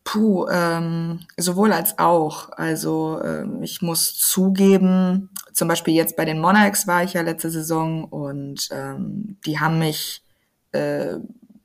[0.04, 2.50] Puh, ähm, sowohl als auch.
[2.52, 7.50] Also ähm, ich muss zugeben, zum Beispiel jetzt bei den Monarchs war ich ja letzte
[7.50, 10.22] Saison und ähm, die haben mich
[10.70, 11.16] äh,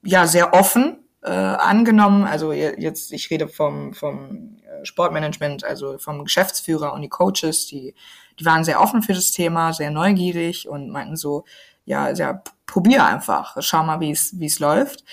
[0.03, 2.23] ja sehr offen äh, angenommen.
[2.23, 7.95] Also jetzt, ich rede vom, vom Sportmanagement, also vom Geschäftsführer und die Coaches, die,
[8.39, 11.45] die waren sehr offen für das Thema, sehr neugierig und meinten so,
[11.85, 15.03] ja, ja, probier einfach, schau mal, wie es wie es läuft.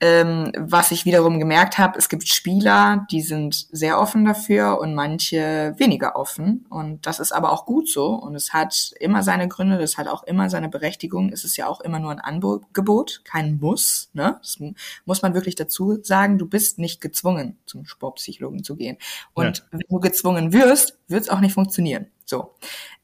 [0.00, 4.94] Ähm, was ich wiederum gemerkt habe, es gibt Spieler, die sind sehr offen dafür und
[4.94, 6.66] manche weniger offen.
[6.68, 8.08] Und das ist aber auch gut so.
[8.08, 11.32] Und es hat immer seine Gründe, das hat auch immer seine Berechtigung.
[11.32, 14.10] Es ist ja auch immer nur ein Angebot, kein Muss.
[14.12, 14.36] Ne?
[14.42, 14.58] Das
[15.06, 16.36] muss man wirklich dazu sagen.
[16.36, 18.98] Du bist nicht gezwungen, zum Sportpsychologen zu gehen.
[19.32, 19.64] Und ja.
[19.70, 22.08] wenn du gezwungen wirst, wird es auch nicht funktionieren.
[22.26, 22.54] So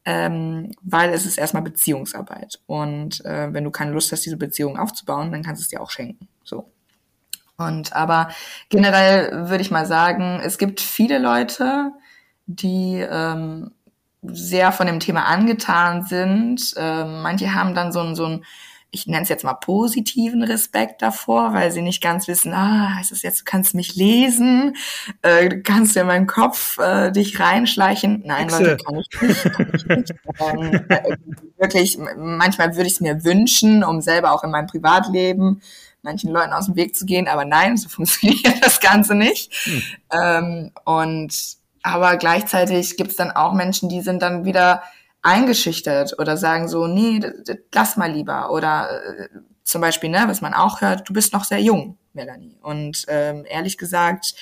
[0.05, 2.61] ähm, weil es ist erstmal Beziehungsarbeit.
[2.67, 5.81] Und äh, wenn du keine Lust hast, diese Beziehung aufzubauen, dann kannst du es dir
[5.81, 6.29] auch schenken.
[6.45, 6.71] So.
[7.57, 8.31] Und aber
[8.69, 11.93] generell würde ich mal sagen, es gibt viele Leute,
[12.47, 13.73] die ähm,
[14.23, 16.75] sehr von dem Thema angetan sind.
[16.77, 18.45] Äh, manche haben dann so ein, so ein
[18.95, 23.11] ich nenne es jetzt mal positiven Respekt davor, weil sie nicht ganz wissen, ah, heißt
[23.11, 24.77] es jetzt, du kannst mich lesen,
[25.23, 28.23] äh, du kannst in meinen Kopf äh, dich reinschleichen.
[28.27, 28.51] Nein.
[28.51, 29.53] Leute, kann ich nicht.
[29.55, 30.13] Kann ich nicht.
[30.41, 31.17] ähm, äh,
[31.57, 35.63] wirklich, manchmal würde ich es mir wünschen, um selber auch in meinem Privatleben
[36.03, 39.55] manchen Leuten aus dem Weg zu gehen, aber nein, so funktioniert das Ganze nicht.
[39.65, 39.83] Hm.
[40.13, 44.83] Ähm, und aber gleichzeitig gibt es dann auch Menschen, die sind dann wieder
[45.23, 47.21] eingeschüchtert oder sagen so, nee,
[47.73, 48.51] lass mal lieber.
[48.51, 49.29] Oder äh,
[49.63, 52.59] zum Beispiel, ne, was man auch hört, du bist noch sehr jung, Melanie.
[52.61, 54.35] Und ähm, ehrlich gesagt,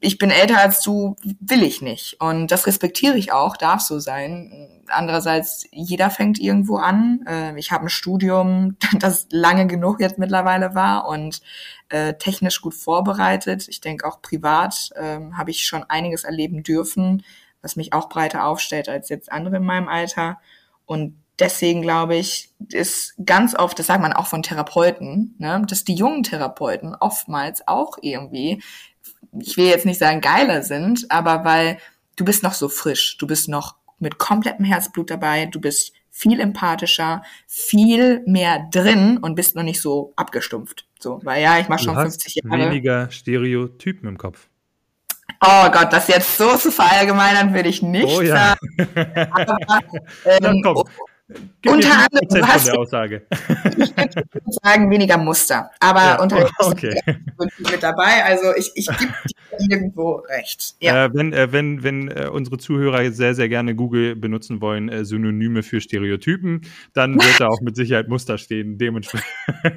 [0.00, 2.20] ich bin älter als du, will ich nicht.
[2.20, 4.68] Und das respektiere ich auch, darf so sein.
[4.86, 7.24] Andererseits, jeder fängt irgendwo an.
[7.26, 11.42] Äh, ich habe ein Studium, das lange genug jetzt mittlerweile war und
[11.88, 13.66] äh, technisch gut vorbereitet.
[13.68, 17.24] Ich denke auch privat äh, habe ich schon einiges erleben dürfen
[17.62, 20.38] was mich auch breiter aufstellt als jetzt andere in meinem Alter.
[20.86, 25.84] Und deswegen glaube ich, ist ganz oft, das sagt man auch von Therapeuten, ne, dass
[25.84, 28.62] die jungen Therapeuten oftmals auch irgendwie,
[29.38, 31.78] ich will jetzt nicht sagen geiler sind, aber weil
[32.16, 36.40] du bist noch so frisch, du bist noch mit komplettem Herzblut dabei, du bist viel
[36.40, 40.86] empathischer, viel mehr drin und bist noch nicht so abgestumpft.
[40.98, 42.70] So, weil ja, ich mache schon 50 Jahre.
[42.70, 44.47] Weniger Stereotypen im Kopf.
[45.40, 48.56] Oh Gott, das jetzt so zu verallgemeinern würde ich nicht oh, ja.
[48.56, 48.88] sagen.
[49.30, 49.58] Aber,
[50.24, 50.62] ähm,
[51.60, 53.26] Gib unter anderem, was, der Aussage.
[53.30, 54.30] ich würde
[54.62, 55.70] sagen, weniger Muster.
[55.78, 56.98] Aber ja, unter oh, okay.
[57.58, 58.24] mit dabei.
[58.24, 59.12] Also ich, ich gebe
[59.60, 60.76] dir irgendwo recht.
[60.80, 61.04] Ja.
[61.04, 65.04] Äh, wenn äh, wenn, wenn äh, unsere Zuhörer sehr, sehr gerne Google benutzen wollen, äh,
[65.04, 66.62] Synonyme für Stereotypen,
[66.94, 69.26] dann wird da auch mit Sicherheit Muster stehen, dementsprechend.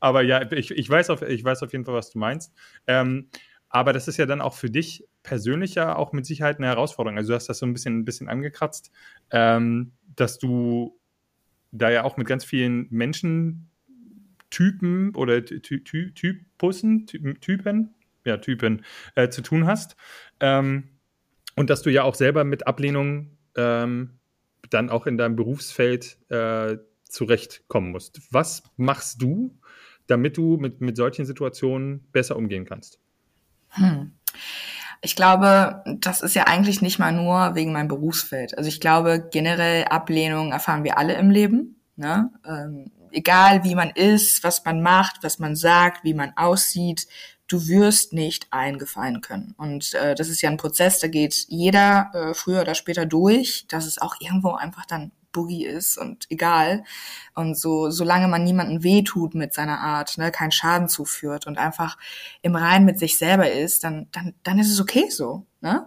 [0.00, 2.52] Aber ja, ich, ich, weiß auf, ich weiß auf jeden Fall, was du meinst.
[2.86, 3.30] Ähm,
[3.68, 7.18] aber das ist ja dann auch für dich persönlich ja auch mit Sicherheit eine Herausforderung.
[7.18, 8.90] Also du hast das so ein bisschen, ein bisschen angekratzt,
[9.30, 10.98] ähm, dass du
[11.72, 18.84] da ja auch mit ganz vielen Menschentypen oder Ty Ty Typussen, Ty Typen, ja, Typen
[19.14, 19.96] äh, zu tun hast.
[20.40, 20.90] Ähm,
[21.56, 24.18] und dass du ja auch selber mit Ablehnung ähm,
[24.70, 28.20] dann auch in deinem Berufsfeld äh, zurechtkommen musst.
[28.30, 29.58] Was machst du,
[30.06, 33.00] damit du mit, mit solchen Situationen besser umgehen kannst?
[33.76, 34.12] Hm.
[35.02, 38.56] Ich glaube, das ist ja eigentlich nicht mal nur wegen meinem Berufsfeld.
[38.56, 41.80] Also ich glaube, generell Ablehnung erfahren wir alle im Leben.
[41.96, 42.30] Ne?
[42.46, 47.06] Ähm, egal wie man ist, was man macht, was man sagt, wie man aussieht,
[47.48, 49.54] du wirst nicht eingefallen können.
[49.56, 53.66] Und äh, das ist ja ein Prozess, da geht jeder äh, früher oder später durch,
[53.68, 56.82] dass es auch irgendwo einfach dann Boogie ist und egal.
[57.34, 61.98] Und so, solange man niemanden wehtut mit seiner Art, ne, keinen Schaden zuführt und einfach
[62.42, 65.46] im Rein mit sich selber ist, dann, dann, dann ist es okay so.
[65.60, 65.86] Ne?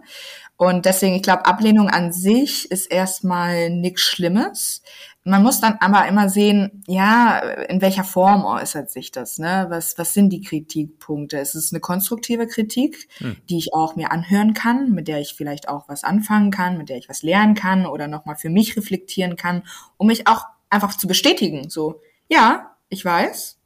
[0.56, 4.82] Und deswegen, ich glaube, Ablehnung an sich ist erstmal nichts Schlimmes.
[5.24, 9.66] Man muss dann aber immer sehen, ja, in welcher Form äußert sich das, ne?
[9.68, 11.38] Was, was sind die Kritikpunkte?
[11.38, 13.36] Es ist eine konstruktive Kritik, hm.
[13.50, 16.88] die ich auch mir anhören kann, mit der ich vielleicht auch was anfangen kann, mit
[16.88, 19.62] der ich was lernen kann oder nochmal für mich reflektieren kann,
[19.98, 21.68] um mich auch einfach zu bestätigen.
[21.68, 23.59] So, ja, ich weiß,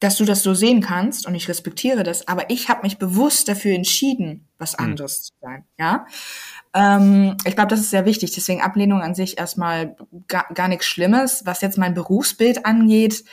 [0.00, 3.48] dass du das so sehen kannst und ich respektiere das, aber ich habe mich bewusst
[3.48, 4.86] dafür entschieden, was hm.
[4.86, 6.06] anderes zu sein, ja.
[6.72, 8.32] Ähm, ich glaube, das ist sehr wichtig.
[8.32, 9.96] Deswegen Ablehnung an sich erstmal
[10.28, 11.42] gar, gar nichts Schlimmes.
[11.44, 13.24] Was jetzt mein Berufsbild angeht,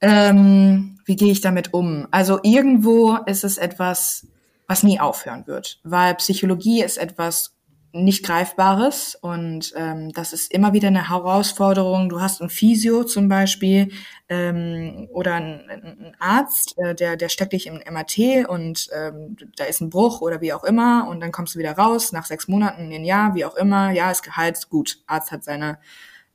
[0.00, 2.06] ähm, wie gehe ich damit um?
[2.10, 4.26] Also irgendwo ist es etwas,
[4.66, 7.57] was nie aufhören wird, weil Psychologie ist etwas
[8.04, 12.08] nicht Greifbares und ähm, das ist immer wieder eine Herausforderung.
[12.08, 13.90] Du hast ein Physio zum Beispiel
[14.28, 19.64] ähm, oder einen, einen Arzt, äh, der, der steckt dich im MRT und ähm, da
[19.64, 22.48] ist ein Bruch oder wie auch immer und dann kommst du wieder raus nach sechs
[22.48, 23.90] Monaten, ein Jahr, wie auch immer.
[23.90, 24.98] Ja, ist geheilt, gut.
[25.06, 25.78] Arzt hat seine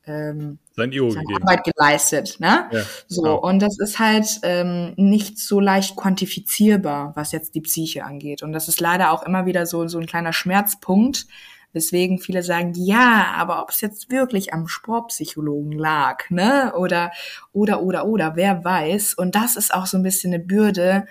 [0.06, 1.44] ähm, Sein Io seine gegeben.
[1.44, 2.40] Arbeit geleistet.
[2.40, 2.68] Ne?
[2.72, 3.38] Ja, so, genau.
[3.38, 8.44] und das ist halt ähm, nicht so leicht quantifizierbar, was jetzt die Psyche angeht.
[8.44, 11.28] Und das ist leider auch immer wieder so, so ein kleiner Schmerzpunkt,
[11.74, 16.74] Weswegen viele sagen, ja, aber ob es jetzt wirklich am Sportpsychologen lag, ne?
[16.76, 17.12] Oder,
[17.52, 19.16] oder, oder, oder, wer weiß.
[19.16, 21.06] Und das ist auch so ein bisschen eine Bürde,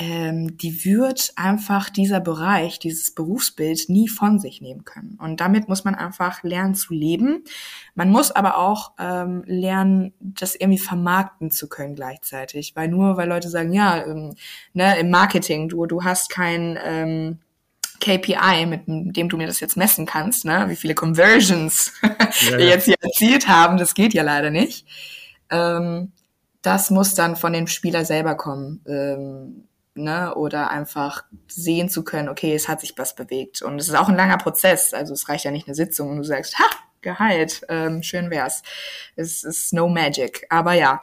[0.00, 5.18] ähm, die wird einfach dieser Bereich, dieses Berufsbild nie von sich nehmen können.
[5.20, 7.44] Und damit muss man einfach lernen zu leben.
[7.94, 12.74] Man muss aber auch ähm, lernen, das irgendwie vermarkten zu können gleichzeitig.
[12.74, 14.34] Weil nur, weil Leute sagen, ja, ähm,
[14.72, 17.38] ne, im Marketing, du, du hast kein ähm,
[18.00, 20.66] KPI, mit dem du mir das jetzt messen kannst, ne?
[20.68, 24.86] wie viele Conversions ja, wir jetzt hier erzielt haben, das geht ja leider nicht.
[25.50, 26.12] Ähm,
[26.62, 28.80] das muss dann von dem Spieler selber kommen.
[28.86, 33.62] Ähm, ne, oder einfach sehen zu können, okay, es hat sich was bewegt.
[33.62, 34.94] Und es ist auch ein langer Prozess.
[34.94, 36.64] Also es reicht ja nicht eine Sitzung und du sagst, ha,
[37.02, 38.62] geheilt, ähm, schön wär's.
[39.16, 40.46] Es ist no magic.
[40.50, 41.00] Aber ja.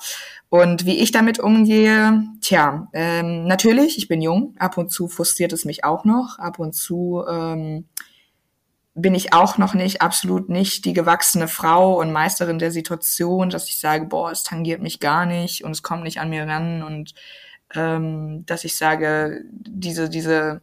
[0.49, 5.53] Und wie ich damit umgehe, tja, ähm, natürlich, ich bin jung, ab und zu frustriert
[5.53, 7.85] es mich auch noch, ab und zu ähm,
[8.97, 13.67] bin ich auch noch nicht, absolut nicht die gewachsene Frau und Meisterin der Situation, dass
[13.67, 16.81] ich sage, boah, es tangiert mich gar nicht und es kommt nicht an mir ran
[16.81, 17.13] und
[17.75, 20.61] ähm, dass ich sage, diese, diese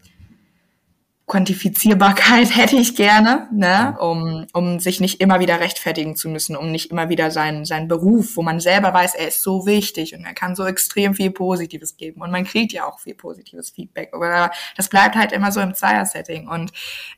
[1.26, 6.70] Quantifizierbarkeit hätte ich gerne, ne, um, um sich nicht immer wieder rechtfertigen zu müssen, um
[6.70, 10.24] nicht immer wieder seinen, seinen Beruf, wo man selber weiß, er ist so wichtig und
[10.24, 14.10] er kann so extrem viel Positives geben und man kriegt ja auch viel positives Feedback.
[14.12, 16.72] Aber das bleibt halt immer so im Zweier-Setting und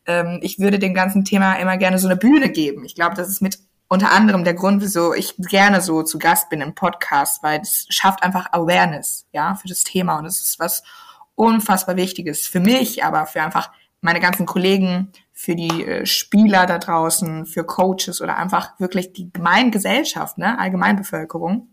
[0.07, 2.85] ähm, ich würde dem ganzen Thema immer gerne so eine Bühne geben.
[2.85, 6.49] Ich glaube, das ist mit unter anderem der Grund, wieso ich gerne so zu Gast
[6.49, 10.59] bin im Podcast, weil es schafft einfach Awareness, ja, für das Thema und es ist
[10.59, 10.83] was
[11.35, 13.71] unfassbar Wichtiges für mich, aber für einfach
[14.01, 19.31] meine ganzen Kollegen, für die äh, Spieler da draußen, für Coaches oder einfach wirklich die
[19.33, 21.69] Gemeingesellschaft, ne, Allgemeinbevölkerung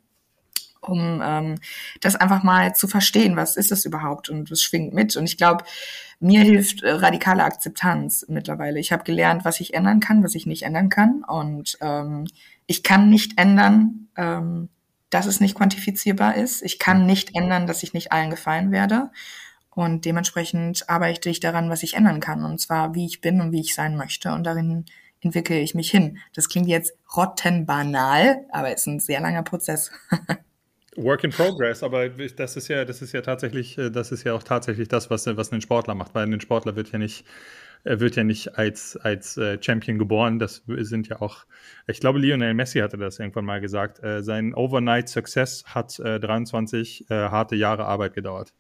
[0.88, 1.56] um ähm,
[2.02, 5.16] das einfach mal zu verstehen, was ist das überhaupt und was schwingt mit.
[5.16, 5.64] Und ich glaube,
[6.20, 8.80] mir hilft äh, radikale Akzeptanz mittlerweile.
[8.80, 11.24] Ich habe gelernt, was ich ändern kann, was ich nicht ändern kann.
[11.24, 12.26] Und ähm,
[12.68, 14.70] ich kann nicht ändern, ähm,
[15.10, 16.62] dass es nicht quantifizierbar ist.
[16.64, 19.12] Ich kann nicht ändern, dass ich nicht allen gefallen werde.
[19.76, 22.44] Und dementsprechend arbeite ich daran, was ich ändern kann.
[22.44, 24.32] Und zwar, wie ich bin und wie ich sein möchte.
[24.32, 24.86] Und darin
[25.22, 26.20] entwickle ich mich hin.
[26.34, 29.92] Das klingt jetzt rottenbanal, aber es ist ein sehr langer Prozess.
[30.96, 34.34] Work in progress, aber das ist ja, das ist ja tatsächlich, äh, das ist ja
[34.34, 37.26] auch tatsächlich das, was, was ein Sportler macht, weil ein Sportler wird ja nicht,
[37.84, 40.38] er wird ja nicht als, als äh, Champion geboren.
[40.38, 41.46] Das sind ja auch,
[41.88, 44.04] ich glaube, Lionel Messi hatte das irgendwann mal gesagt.
[44.04, 48.54] Äh, sein Overnight Success hat 23 harte Jahre Arbeit gedauert.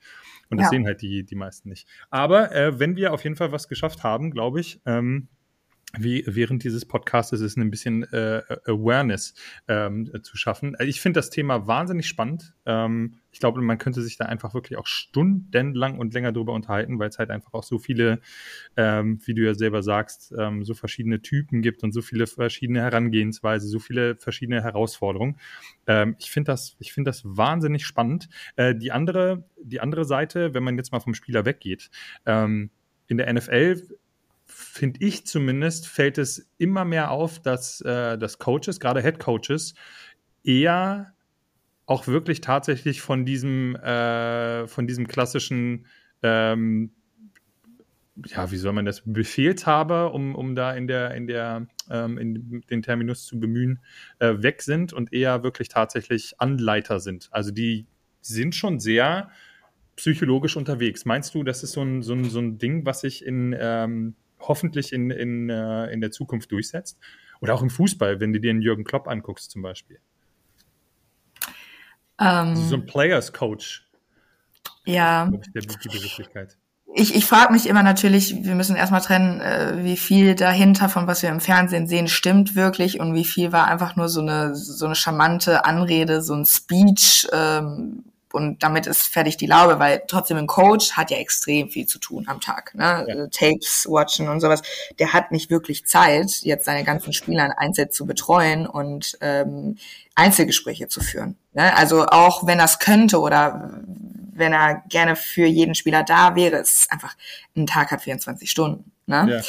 [0.49, 0.69] Und das ja.
[0.71, 1.87] sehen halt die, die meisten nicht.
[2.09, 5.27] Aber wenn wir auf jeden Fall was geschafft haben, glaube ich, ähm,
[5.97, 9.35] wie während dieses Podcasts ist ein bisschen äh, Awareness
[9.67, 10.75] ähm, zu schaffen.
[10.79, 12.55] Ich finde das Thema wahnsinnig spannend.
[12.65, 16.97] Ähm, ich glaube, man könnte sich da einfach wirklich auch stundenlang und länger drüber unterhalten,
[16.97, 18.21] weil es halt einfach auch so viele,
[18.75, 22.81] ähm, wie du ja selber sagst, ähm, so verschiedene Typen gibt und so viele verschiedene
[22.81, 25.37] Herangehensweise, so viele verschiedene Herausforderungen.
[25.85, 28.29] Ähm, ich finde das, ich finde das wahnsinnig spannend.
[28.55, 31.91] Äh, die andere, die andere Seite, wenn man jetzt mal vom Spieler weggeht,
[32.25, 32.71] ähm,
[33.07, 33.81] in der NFL
[34.53, 39.73] finde ich zumindest, fällt es immer mehr auf, dass, äh, dass Coaches, gerade Head Coaches,
[40.43, 41.13] eher
[41.85, 45.85] auch wirklich tatsächlich von diesem, äh, von diesem klassischen,
[46.21, 46.91] ähm,
[48.25, 52.61] ja, wie soll man das, Befehlshaber, um, um da in der, in der, ähm, in
[52.69, 53.79] den Terminus zu bemühen,
[54.19, 57.27] äh, weg sind und eher wirklich tatsächlich Anleiter sind.
[57.31, 57.87] Also die
[58.21, 59.29] sind schon sehr
[59.95, 61.05] psychologisch unterwegs.
[61.05, 64.15] Meinst du, das ist so ein, so ein, so ein Ding, was sich in, ähm,
[64.47, 66.99] hoffentlich in, in, äh, in der Zukunft durchsetzt.
[67.41, 69.99] Oder auch im Fußball, wenn du dir einen Jürgen Klopp anguckst zum Beispiel.
[72.19, 73.85] Ähm, so ein Players Coach.
[74.85, 75.29] Ja.
[75.53, 76.57] Der, Begrifflichkeit.
[76.95, 81.07] Ich, ich frage mich immer natürlich, wir müssen erstmal trennen, äh, wie viel dahinter von
[81.07, 84.55] was wir im Fernsehen sehen, stimmt wirklich und wie viel war einfach nur so eine
[84.55, 90.01] so eine charmante Anrede, so ein Speech, ähm, und damit ist fertig die Laube, weil
[90.07, 92.73] trotzdem ein Coach hat ja extrem viel zu tun am Tag.
[92.73, 93.05] Ne?
[93.07, 93.27] Ja.
[93.27, 94.63] Tapes watchen und sowas.
[94.97, 99.77] Der hat nicht wirklich Zeit, jetzt seine ganzen Spieler in Einzel zu betreuen und ähm,
[100.15, 101.37] Einzelgespräche zu führen.
[101.53, 101.77] Ne?
[101.77, 103.81] Also auch wenn er es könnte oder
[104.33, 107.15] wenn er gerne für jeden Spieler da wäre, ist einfach,
[107.55, 108.91] ein Tag hat 24 Stunden.
[109.05, 109.27] Ne?
[109.29, 109.41] Ja.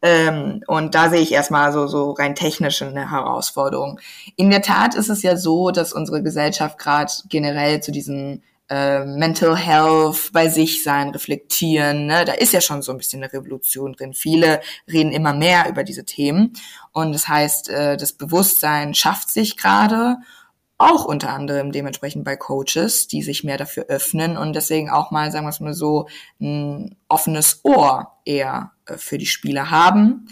[0.00, 3.98] Ähm, und da sehe ich erstmal so, so rein technisch eine Herausforderung.
[4.36, 9.04] In der Tat ist es ja so, dass unsere Gesellschaft gerade generell zu diesen äh,
[9.04, 12.24] Mental Health, bei sich sein, reflektieren, ne?
[12.24, 14.12] da ist ja schon so ein bisschen eine Revolution drin.
[14.12, 16.52] Viele reden immer mehr über diese Themen
[16.92, 20.18] und das heißt, äh, das Bewusstsein schafft sich gerade
[20.78, 25.30] auch unter anderem dementsprechend bei Coaches, die sich mehr dafür öffnen und deswegen auch mal,
[25.32, 26.08] sagen wir es mal so,
[26.40, 30.28] ein offenes Ohr eher äh, für die Spieler haben.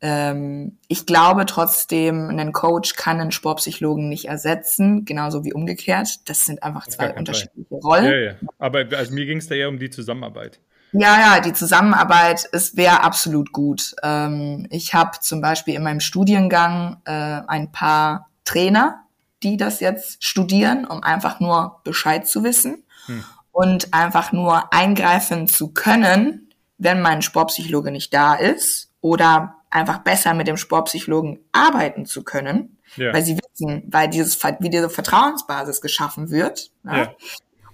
[0.00, 6.28] Ähm, ich glaube trotzdem, ein Coach kann einen Sportpsychologen nicht ersetzen, genauso wie umgekehrt.
[6.28, 7.80] Das sind einfach zwei unterschiedliche Fall.
[7.82, 8.04] Rollen.
[8.04, 8.34] Ja, ja.
[8.58, 10.60] Aber also mir ging es da eher um die Zusammenarbeit.
[10.92, 13.94] Ja, ja, die Zusammenarbeit es wäre absolut gut.
[14.02, 19.04] Ähm, ich habe zum Beispiel in meinem Studiengang äh, ein paar Trainer,
[19.42, 23.24] die das jetzt studieren, um einfach nur Bescheid zu wissen hm.
[23.52, 30.34] und einfach nur eingreifen zu können, wenn mein Sportpsychologe nicht da ist oder einfach besser
[30.34, 33.12] mit dem Sportpsychologen arbeiten zu können, ja.
[33.12, 36.70] weil sie wissen, weil dieses, wie diese Vertrauensbasis geschaffen wird.
[36.84, 36.96] Ja.
[36.98, 37.14] Ja.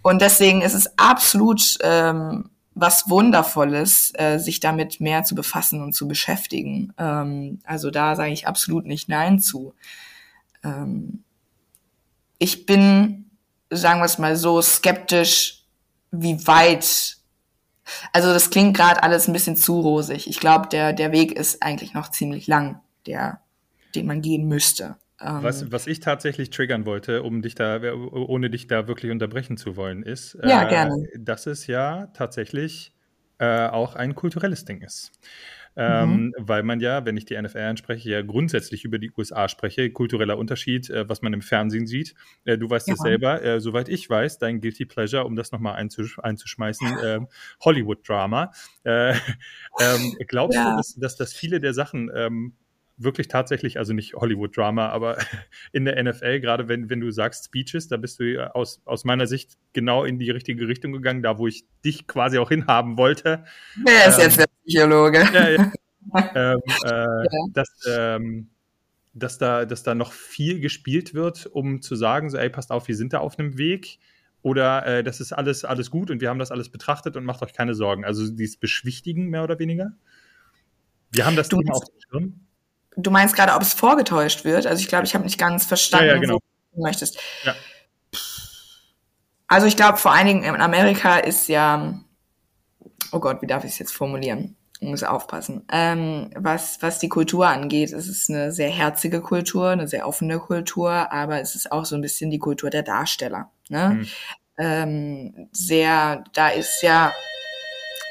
[0.03, 5.93] Und deswegen ist es absolut ähm, was Wundervolles, äh, sich damit mehr zu befassen und
[5.93, 6.93] zu beschäftigen.
[6.99, 9.75] Ähm, also da sage ich absolut nicht Nein zu.
[10.63, 11.24] Ähm,
[12.39, 13.31] ich bin,
[13.71, 15.65] sagen wir es mal so, skeptisch,
[16.11, 17.17] wie weit.
[18.13, 20.29] Also das klingt gerade alles ein bisschen zu rosig.
[20.29, 23.41] Ich glaube, der, der Weg ist eigentlich noch ziemlich lang, der,
[23.95, 24.97] den man gehen müsste.
[25.19, 25.73] Was, ähm.
[25.73, 30.03] was ich tatsächlich triggern wollte, um dich da, ohne dich da wirklich unterbrechen zu wollen,
[30.03, 32.93] ist, ja, äh, dass es ja tatsächlich
[33.39, 35.13] äh, auch ein kulturelles Ding ist.
[35.77, 36.35] Ähm, mhm.
[36.39, 40.39] Weil man ja, wenn ich die NFL anspreche, ja grundsätzlich über die USA spreche, kultureller
[40.39, 42.15] Unterschied, äh, was man im Fernsehen sieht.
[42.45, 43.03] Äh, du weißt es ja.
[43.03, 47.29] selber, äh, soweit ich weiß, dein Guilty Pleasure, um das nochmal einzusch einzuschmeißen, ähm,
[47.65, 48.53] Hollywood-Drama.
[48.85, 49.15] Äh,
[49.81, 50.71] ähm, glaubst ja.
[50.71, 52.55] du, dass, dass, dass viele der Sachen ähm,
[52.97, 55.19] wirklich tatsächlich, also nicht Hollywood-Drama, aber
[55.73, 59.27] in der NFL, gerade wenn, wenn du sagst Speeches, da bist du aus, aus meiner
[59.27, 63.45] Sicht genau in die richtige Richtung gegangen, da wo ich dich quasi auch hinhaben wollte.
[63.85, 65.19] Wer ist ähm, jetzt der Psychologe?
[65.33, 65.73] Ja, ja.
[66.35, 67.47] ähm, äh, ja.
[67.53, 68.49] Dass, ähm,
[69.13, 72.89] dass, da, dass da noch viel gespielt wird, um zu sagen, so, ey, passt auf,
[72.89, 73.99] wir sind da auf einem Weg.
[74.43, 77.43] Oder äh, das ist alles, alles gut und wir haben das alles betrachtet und macht
[77.43, 78.05] euch keine Sorgen.
[78.05, 79.93] Also dieses Beschwichtigen mehr oder weniger.
[81.11, 82.44] Wir haben das du, Thema auf dem Schirm.
[82.97, 84.67] Du meinst gerade, ob es vorgetäuscht wird?
[84.67, 86.35] Also ich glaube, ich habe nicht ganz verstanden, ja, ja, genau.
[86.35, 87.19] wo du möchtest.
[87.45, 87.55] Ja.
[89.49, 92.01] Also ich glaube, vor allen Dingen in Amerika ist ja,
[93.13, 94.57] oh Gott, wie darf ich es jetzt formulieren?
[94.81, 95.65] Ich muss aufpassen.
[95.71, 100.39] Ähm, was, was die Kultur angeht, ist es eine sehr herzige Kultur, eine sehr offene
[100.39, 103.51] Kultur, aber es ist auch so ein bisschen die Kultur der Darsteller.
[103.69, 103.89] Ne?
[103.89, 104.07] Mhm.
[104.59, 107.13] Ähm, sehr, da ist ja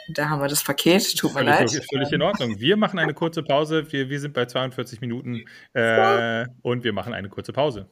[0.09, 1.65] da haben wir das Paket, tut mir leid.
[1.65, 2.59] Ist völlig in Ordnung.
[2.59, 3.91] Wir machen eine kurze Pause.
[3.91, 7.87] Wir, wir sind bei 42 Minuten äh, und wir machen eine kurze Pause.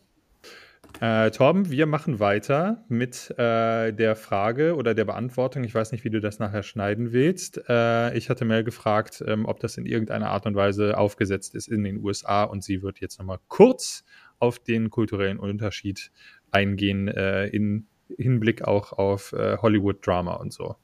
[0.99, 5.64] Äh, Torben, wir machen weiter mit äh, der Frage oder der Beantwortung.
[5.64, 7.62] Ich weiß nicht, wie du das nachher schneiden willst.
[7.70, 11.70] Äh, ich hatte Mel gefragt, ähm, ob das in irgendeiner Art und Weise aufgesetzt ist
[11.70, 14.03] in den USA und sie wird jetzt nochmal kurz
[14.39, 16.12] auf den kulturellen Unterschied
[16.51, 17.88] eingehen, äh, in
[18.18, 20.76] Hinblick auch auf äh, Hollywood-Drama und so.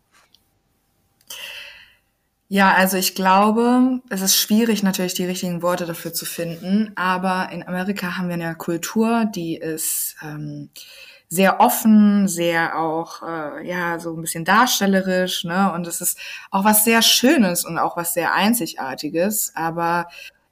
[2.50, 7.50] Ja, also ich glaube, es ist schwierig natürlich die richtigen Worte dafür zu finden, aber
[7.52, 10.70] in Amerika haben wir eine Kultur, die ist ähm,
[11.28, 15.74] sehr offen, sehr auch äh, ja so ein bisschen darstellerisch, ne?
[15.74, 16.18] Und es ist
[16.50, 19.52] auch was sehr Schönes und auch was sehr Einzigartiges.
[19.54, 20.08] Aber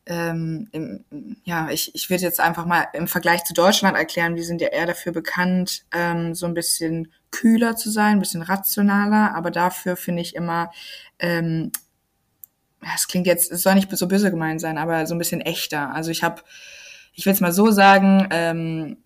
[0.06, 1.06] ähm, im,
[1.46, 4.68] ja, ich, ich würde jetzt einfach mal im Vergleich zu Deutschland erklären, wir sind ja
[4.68, 9.96] eher dafür bekannt, ähm, so ein bisschen kühler zu sein, ein bisschen rationaler, aber dafür
[9.96, 10.72] finde ich immer
[11.20, 11.72] ähm,
[12.93, 15.93] es klingt jetzt, es soll nicht so böse gemeint sein, aber so ein bisschen echter.
[15.93, 16.41] Also ich habe,
[17.13, 18.97] ich will es mal so sagen, ähm,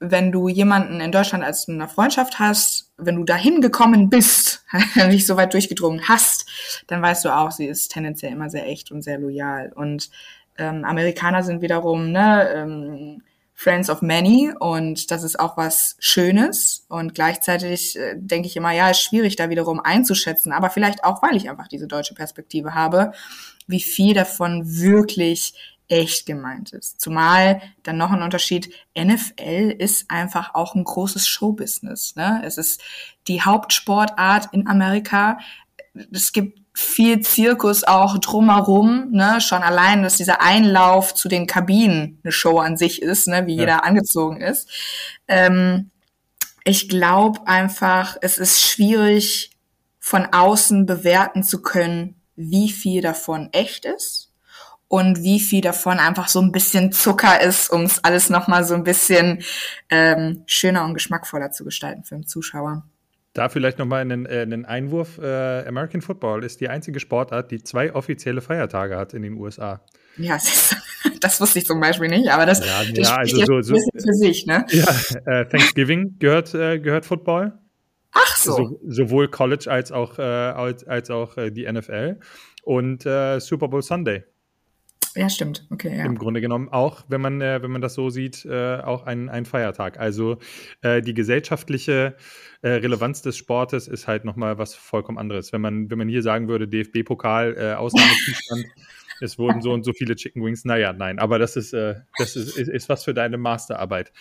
[0.00, 4.64] wenn du jemanden in Deutschland als eine Freundschaft hast, wenn du dahin gekommen bist,
[5.08, 6.46] nicht so weit durchgedrungen hast,
[6.86, 9.72] dann weißt du auch, sie ist tendenziell immer sehr echt und sehr loyal.
[9.74, 10.10] Und
[10.56, 13.22] ähm, Amerikaner sind wiederum, ne, ähm,
[13.60, 18.72] Friends of Many und das ist auch was Schönes und gleichzeitig äh, denke ich immer,
[18.72, 22.72] ja, ist schwierig da wiederum einzuschätzen, aber vielleicht auch, weil ich einfach diese deutsche Perspektive
[22.72, 23.12] habe,
[23.66, 25.52] wie viel davon wirklich
[25.88, 27.02] echt gemeint ist.
[27.02, 32.16] Zumal dann noch ein Unterschied, NFL ist einfach auch ein großes Showbusiness.
[32.16, 32.40] Ne?
[32.42, 32.80] Es ist
[33.28, 35.38] die Hauptsportart in Amerika.
[36.10, 42.18] Es gibt viel Zirkus auch drumherum, ne, schon allein, dass dieser Einlauf zu den Kabinen
[42.24, 43.60] eine Show an sich ist, ne, wie ja.
[43.60, 44.68] jeder angezogen ist.
[45.28, 45.90] Ähm,
[46.64, 49.50] ich glaube einfach, es ist schwierig
[49.98, 54.32] von außen bewerten zu können, wie viel davon echt ist
[54.88, 58.74] und wie viel davon einfach so ein bisschen Zucker ist, um es alles nochmal so
[58.74, 59.42] ein bisschen
[59.90, 62.84] ähm, schöner und geschmackvoller zu gestalten für den Zuschauer.
[63.32, 65.18] Da vielleicht nochmal einen, äh, einen Einwurf.
[65.18, 69.80] Äh, American Football ist die einzige Sportart, die zwei offizielle Feiertage hat in den USA.
[70.16, 70.76] Ja, das,
[71.20, 74.14] das wusste ich zum Beispiel nicht, aber das, ja, das ja, also so, so, für
[74.14, 74.66] sich, ne?
[74.70, 74.94] Ja,
[75.26, 77.52] äh, Thanksgiving gehört, äh, gehört Football.
[78.12, 78.56] Ach so.
[78.56, 82.18] so sowohl College als auch, äh, als, als auch äh, die NFL.
[82.64, 84.24] Und Super Bowl Sunday.
[85.16, 85.66] Ja, stimmt.
[85.70, 86.04] Okay, ja.
[86.04, 89.28] Im Grunde genommen auch, wenn man, äh, wenn man das so sieht, äh, auch ein,
[89.28, 89.98] ein Feiertag.
[89.98, 90.38] Also
[90.82, 92.16] äh, die gesellschaftliche
[92.62, 95.52] äh, Relevanz des Sportes ist halt nochmal was vollkommen anderes.
[95.52, 98.64] Wenn man, wenn man hier sagen würde, DFB-Pokal, äh, Ausnahmezustand,
[99.20, 102.36] es wurden so und so viele Chicken Wings, naja, nein, aber das ist, äh, das
[102.36, 104.12] ist, ist, ist was für deine Masterarbeit.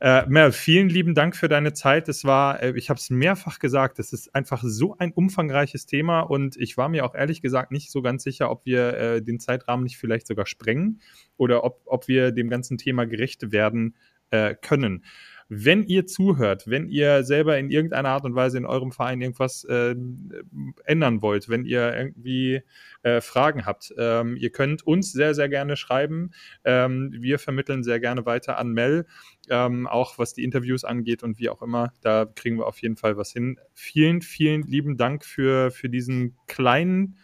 [0.00, 2.08] Äh, Mel, vielen lieben Dank für deine Zeit.
[2.08, 6.20] Es war, äh, ich habe es mehrfach gesagt, es ist einfach so ein umfangreiches Thema
[6.20, 9.40] und ich war mir auch ehrlich gesagt nicht so ganz sicher, ob wir äh, den
[9.40, 11.00] Zeitrahmen nicht vielleicht sogar sprengen
[11.36, 13.96] oder ob, ob wir dem ganzen Thema gerecht werden
[14.30, 15.04] äh, können.
[15.50, 19.64] Wenn ihr zuhört, wenn ihr selber in irgendeiner Art und Weise in eurem Verein irgendwas
[19.64, 19.94] äh,
[20.84, 22.60] ändern wollt, wenn ihr irgendwie
[23.02, 26.32] äh, Fragen habt, ähm, ihr könnt uns sehr, sehr gerne schreiben.
[26.64, 29.06] Ähm, wir vermitteln sehr gerne weiter an Mel,
[29.48, 31.94] ähm, auch was die Interviews angeht und wie auch immer.
[32.02, 33.58] Da kriegen wir auf jeden Fall was hin.
[33.72, 37.16] Vielen, vielen lieben Dank für, für diesen kleinen,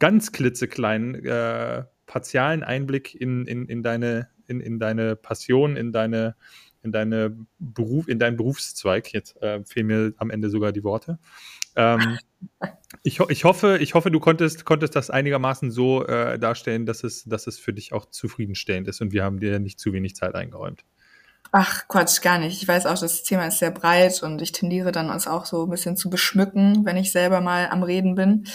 [0.00, 6.34] ganz klitzekleinen, äh, partialen Einblick in, in, in, deine, in, in deine Passion, in deine
[6.82, 9.12] in deine Beruf, in deinen Berufszweig.
[9.12, 11.18] Jetzt äh, fehlen mir am Ende sogar die Worte.
[11.76, 12.18] Ähm,
[13.02, 17.24] ich, ich, hoffe, ich hoffe, du konntest, konntest das einigermaßen so äh, darstellen, dass es,
[17.24, 20.34] dass es für dich auch zufriedenstellend ist und wir haben dir nicht zu wenig Zeit
[20.34, 20.84] eingeräumt.
[21.52, 22.60] Ach Quatsch, gar nicht.
[22.60, 25.64] Ich weiß auch, das Thema ist sehr breit und ich tendiere dann uns auch so
[25.64, 28.46] ein bisschen zu beschmücken, wenn ich selber mal am Reden bin.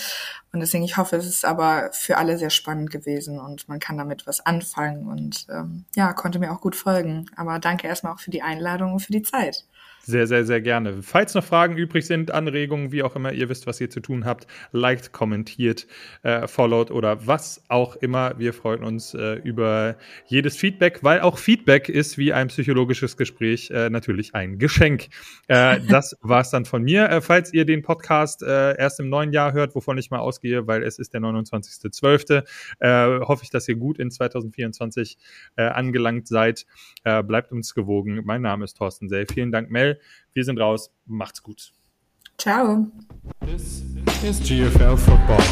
[0.54, 3.98] Und deswegen, ich hoffe, es ist aber für alle sehr spannend gewesen und man kann
[3.98, 7.28] damit was anfangen und ähm, ja, konnte mir auch gut folgen.
[7.38, 9.66] Aber danke erstmal auch für die Einladung und für die Zeit.
[10.04, 11.04] Sehr, sehr, sehr gerne.
[11.04, 14.26] Falls noch Fragen übrig sind, Anregungen, wie auch immer, ihr wisst, was ihr zu tun
[14.26, 15.86] habt, liked, kommentiert,
[16.24, 18.34] äh, followed oder was auch immer.
[18.40, 23.70] Wir freuen uns äh, über jedes Feedback, weil auch Feedback ist wie ein psychologisches Gespräch
[23.70, 25.10] äh, natürlich ein Geschenk.
[25.48, 27.08] Äh, das war's dann von mir.
[27.10, 30.66] Äh, falls ihr den Podcast äh, erst im neuen Jahr hört, wovon ich mal ausgehe,
[30.66, 32.44] weil es ist der 29.12.,
[32.80, 35.18] äh, hoffe ich, dass ihr gut in 2024
[35.58, 36.66] äh, angelangt seid.
[37.04, 38.22] Bleibt uns gewogen.
[38.26, 39.26] Mein Name ist Thorsten Sell.
[39.26, 39.91] Vielen Dank, Mel.
[40.34, 40.92] Wir sind raus.
[41.06, 41.72] Macht's gut.
[42.38, 42.88] Ciao.
[43.46, 43.84] This
[44.24, 45.44] is GFL Football.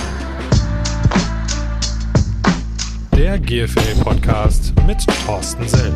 [3.15, 5.93] Der GFL Podcast mit Thorsten Sell.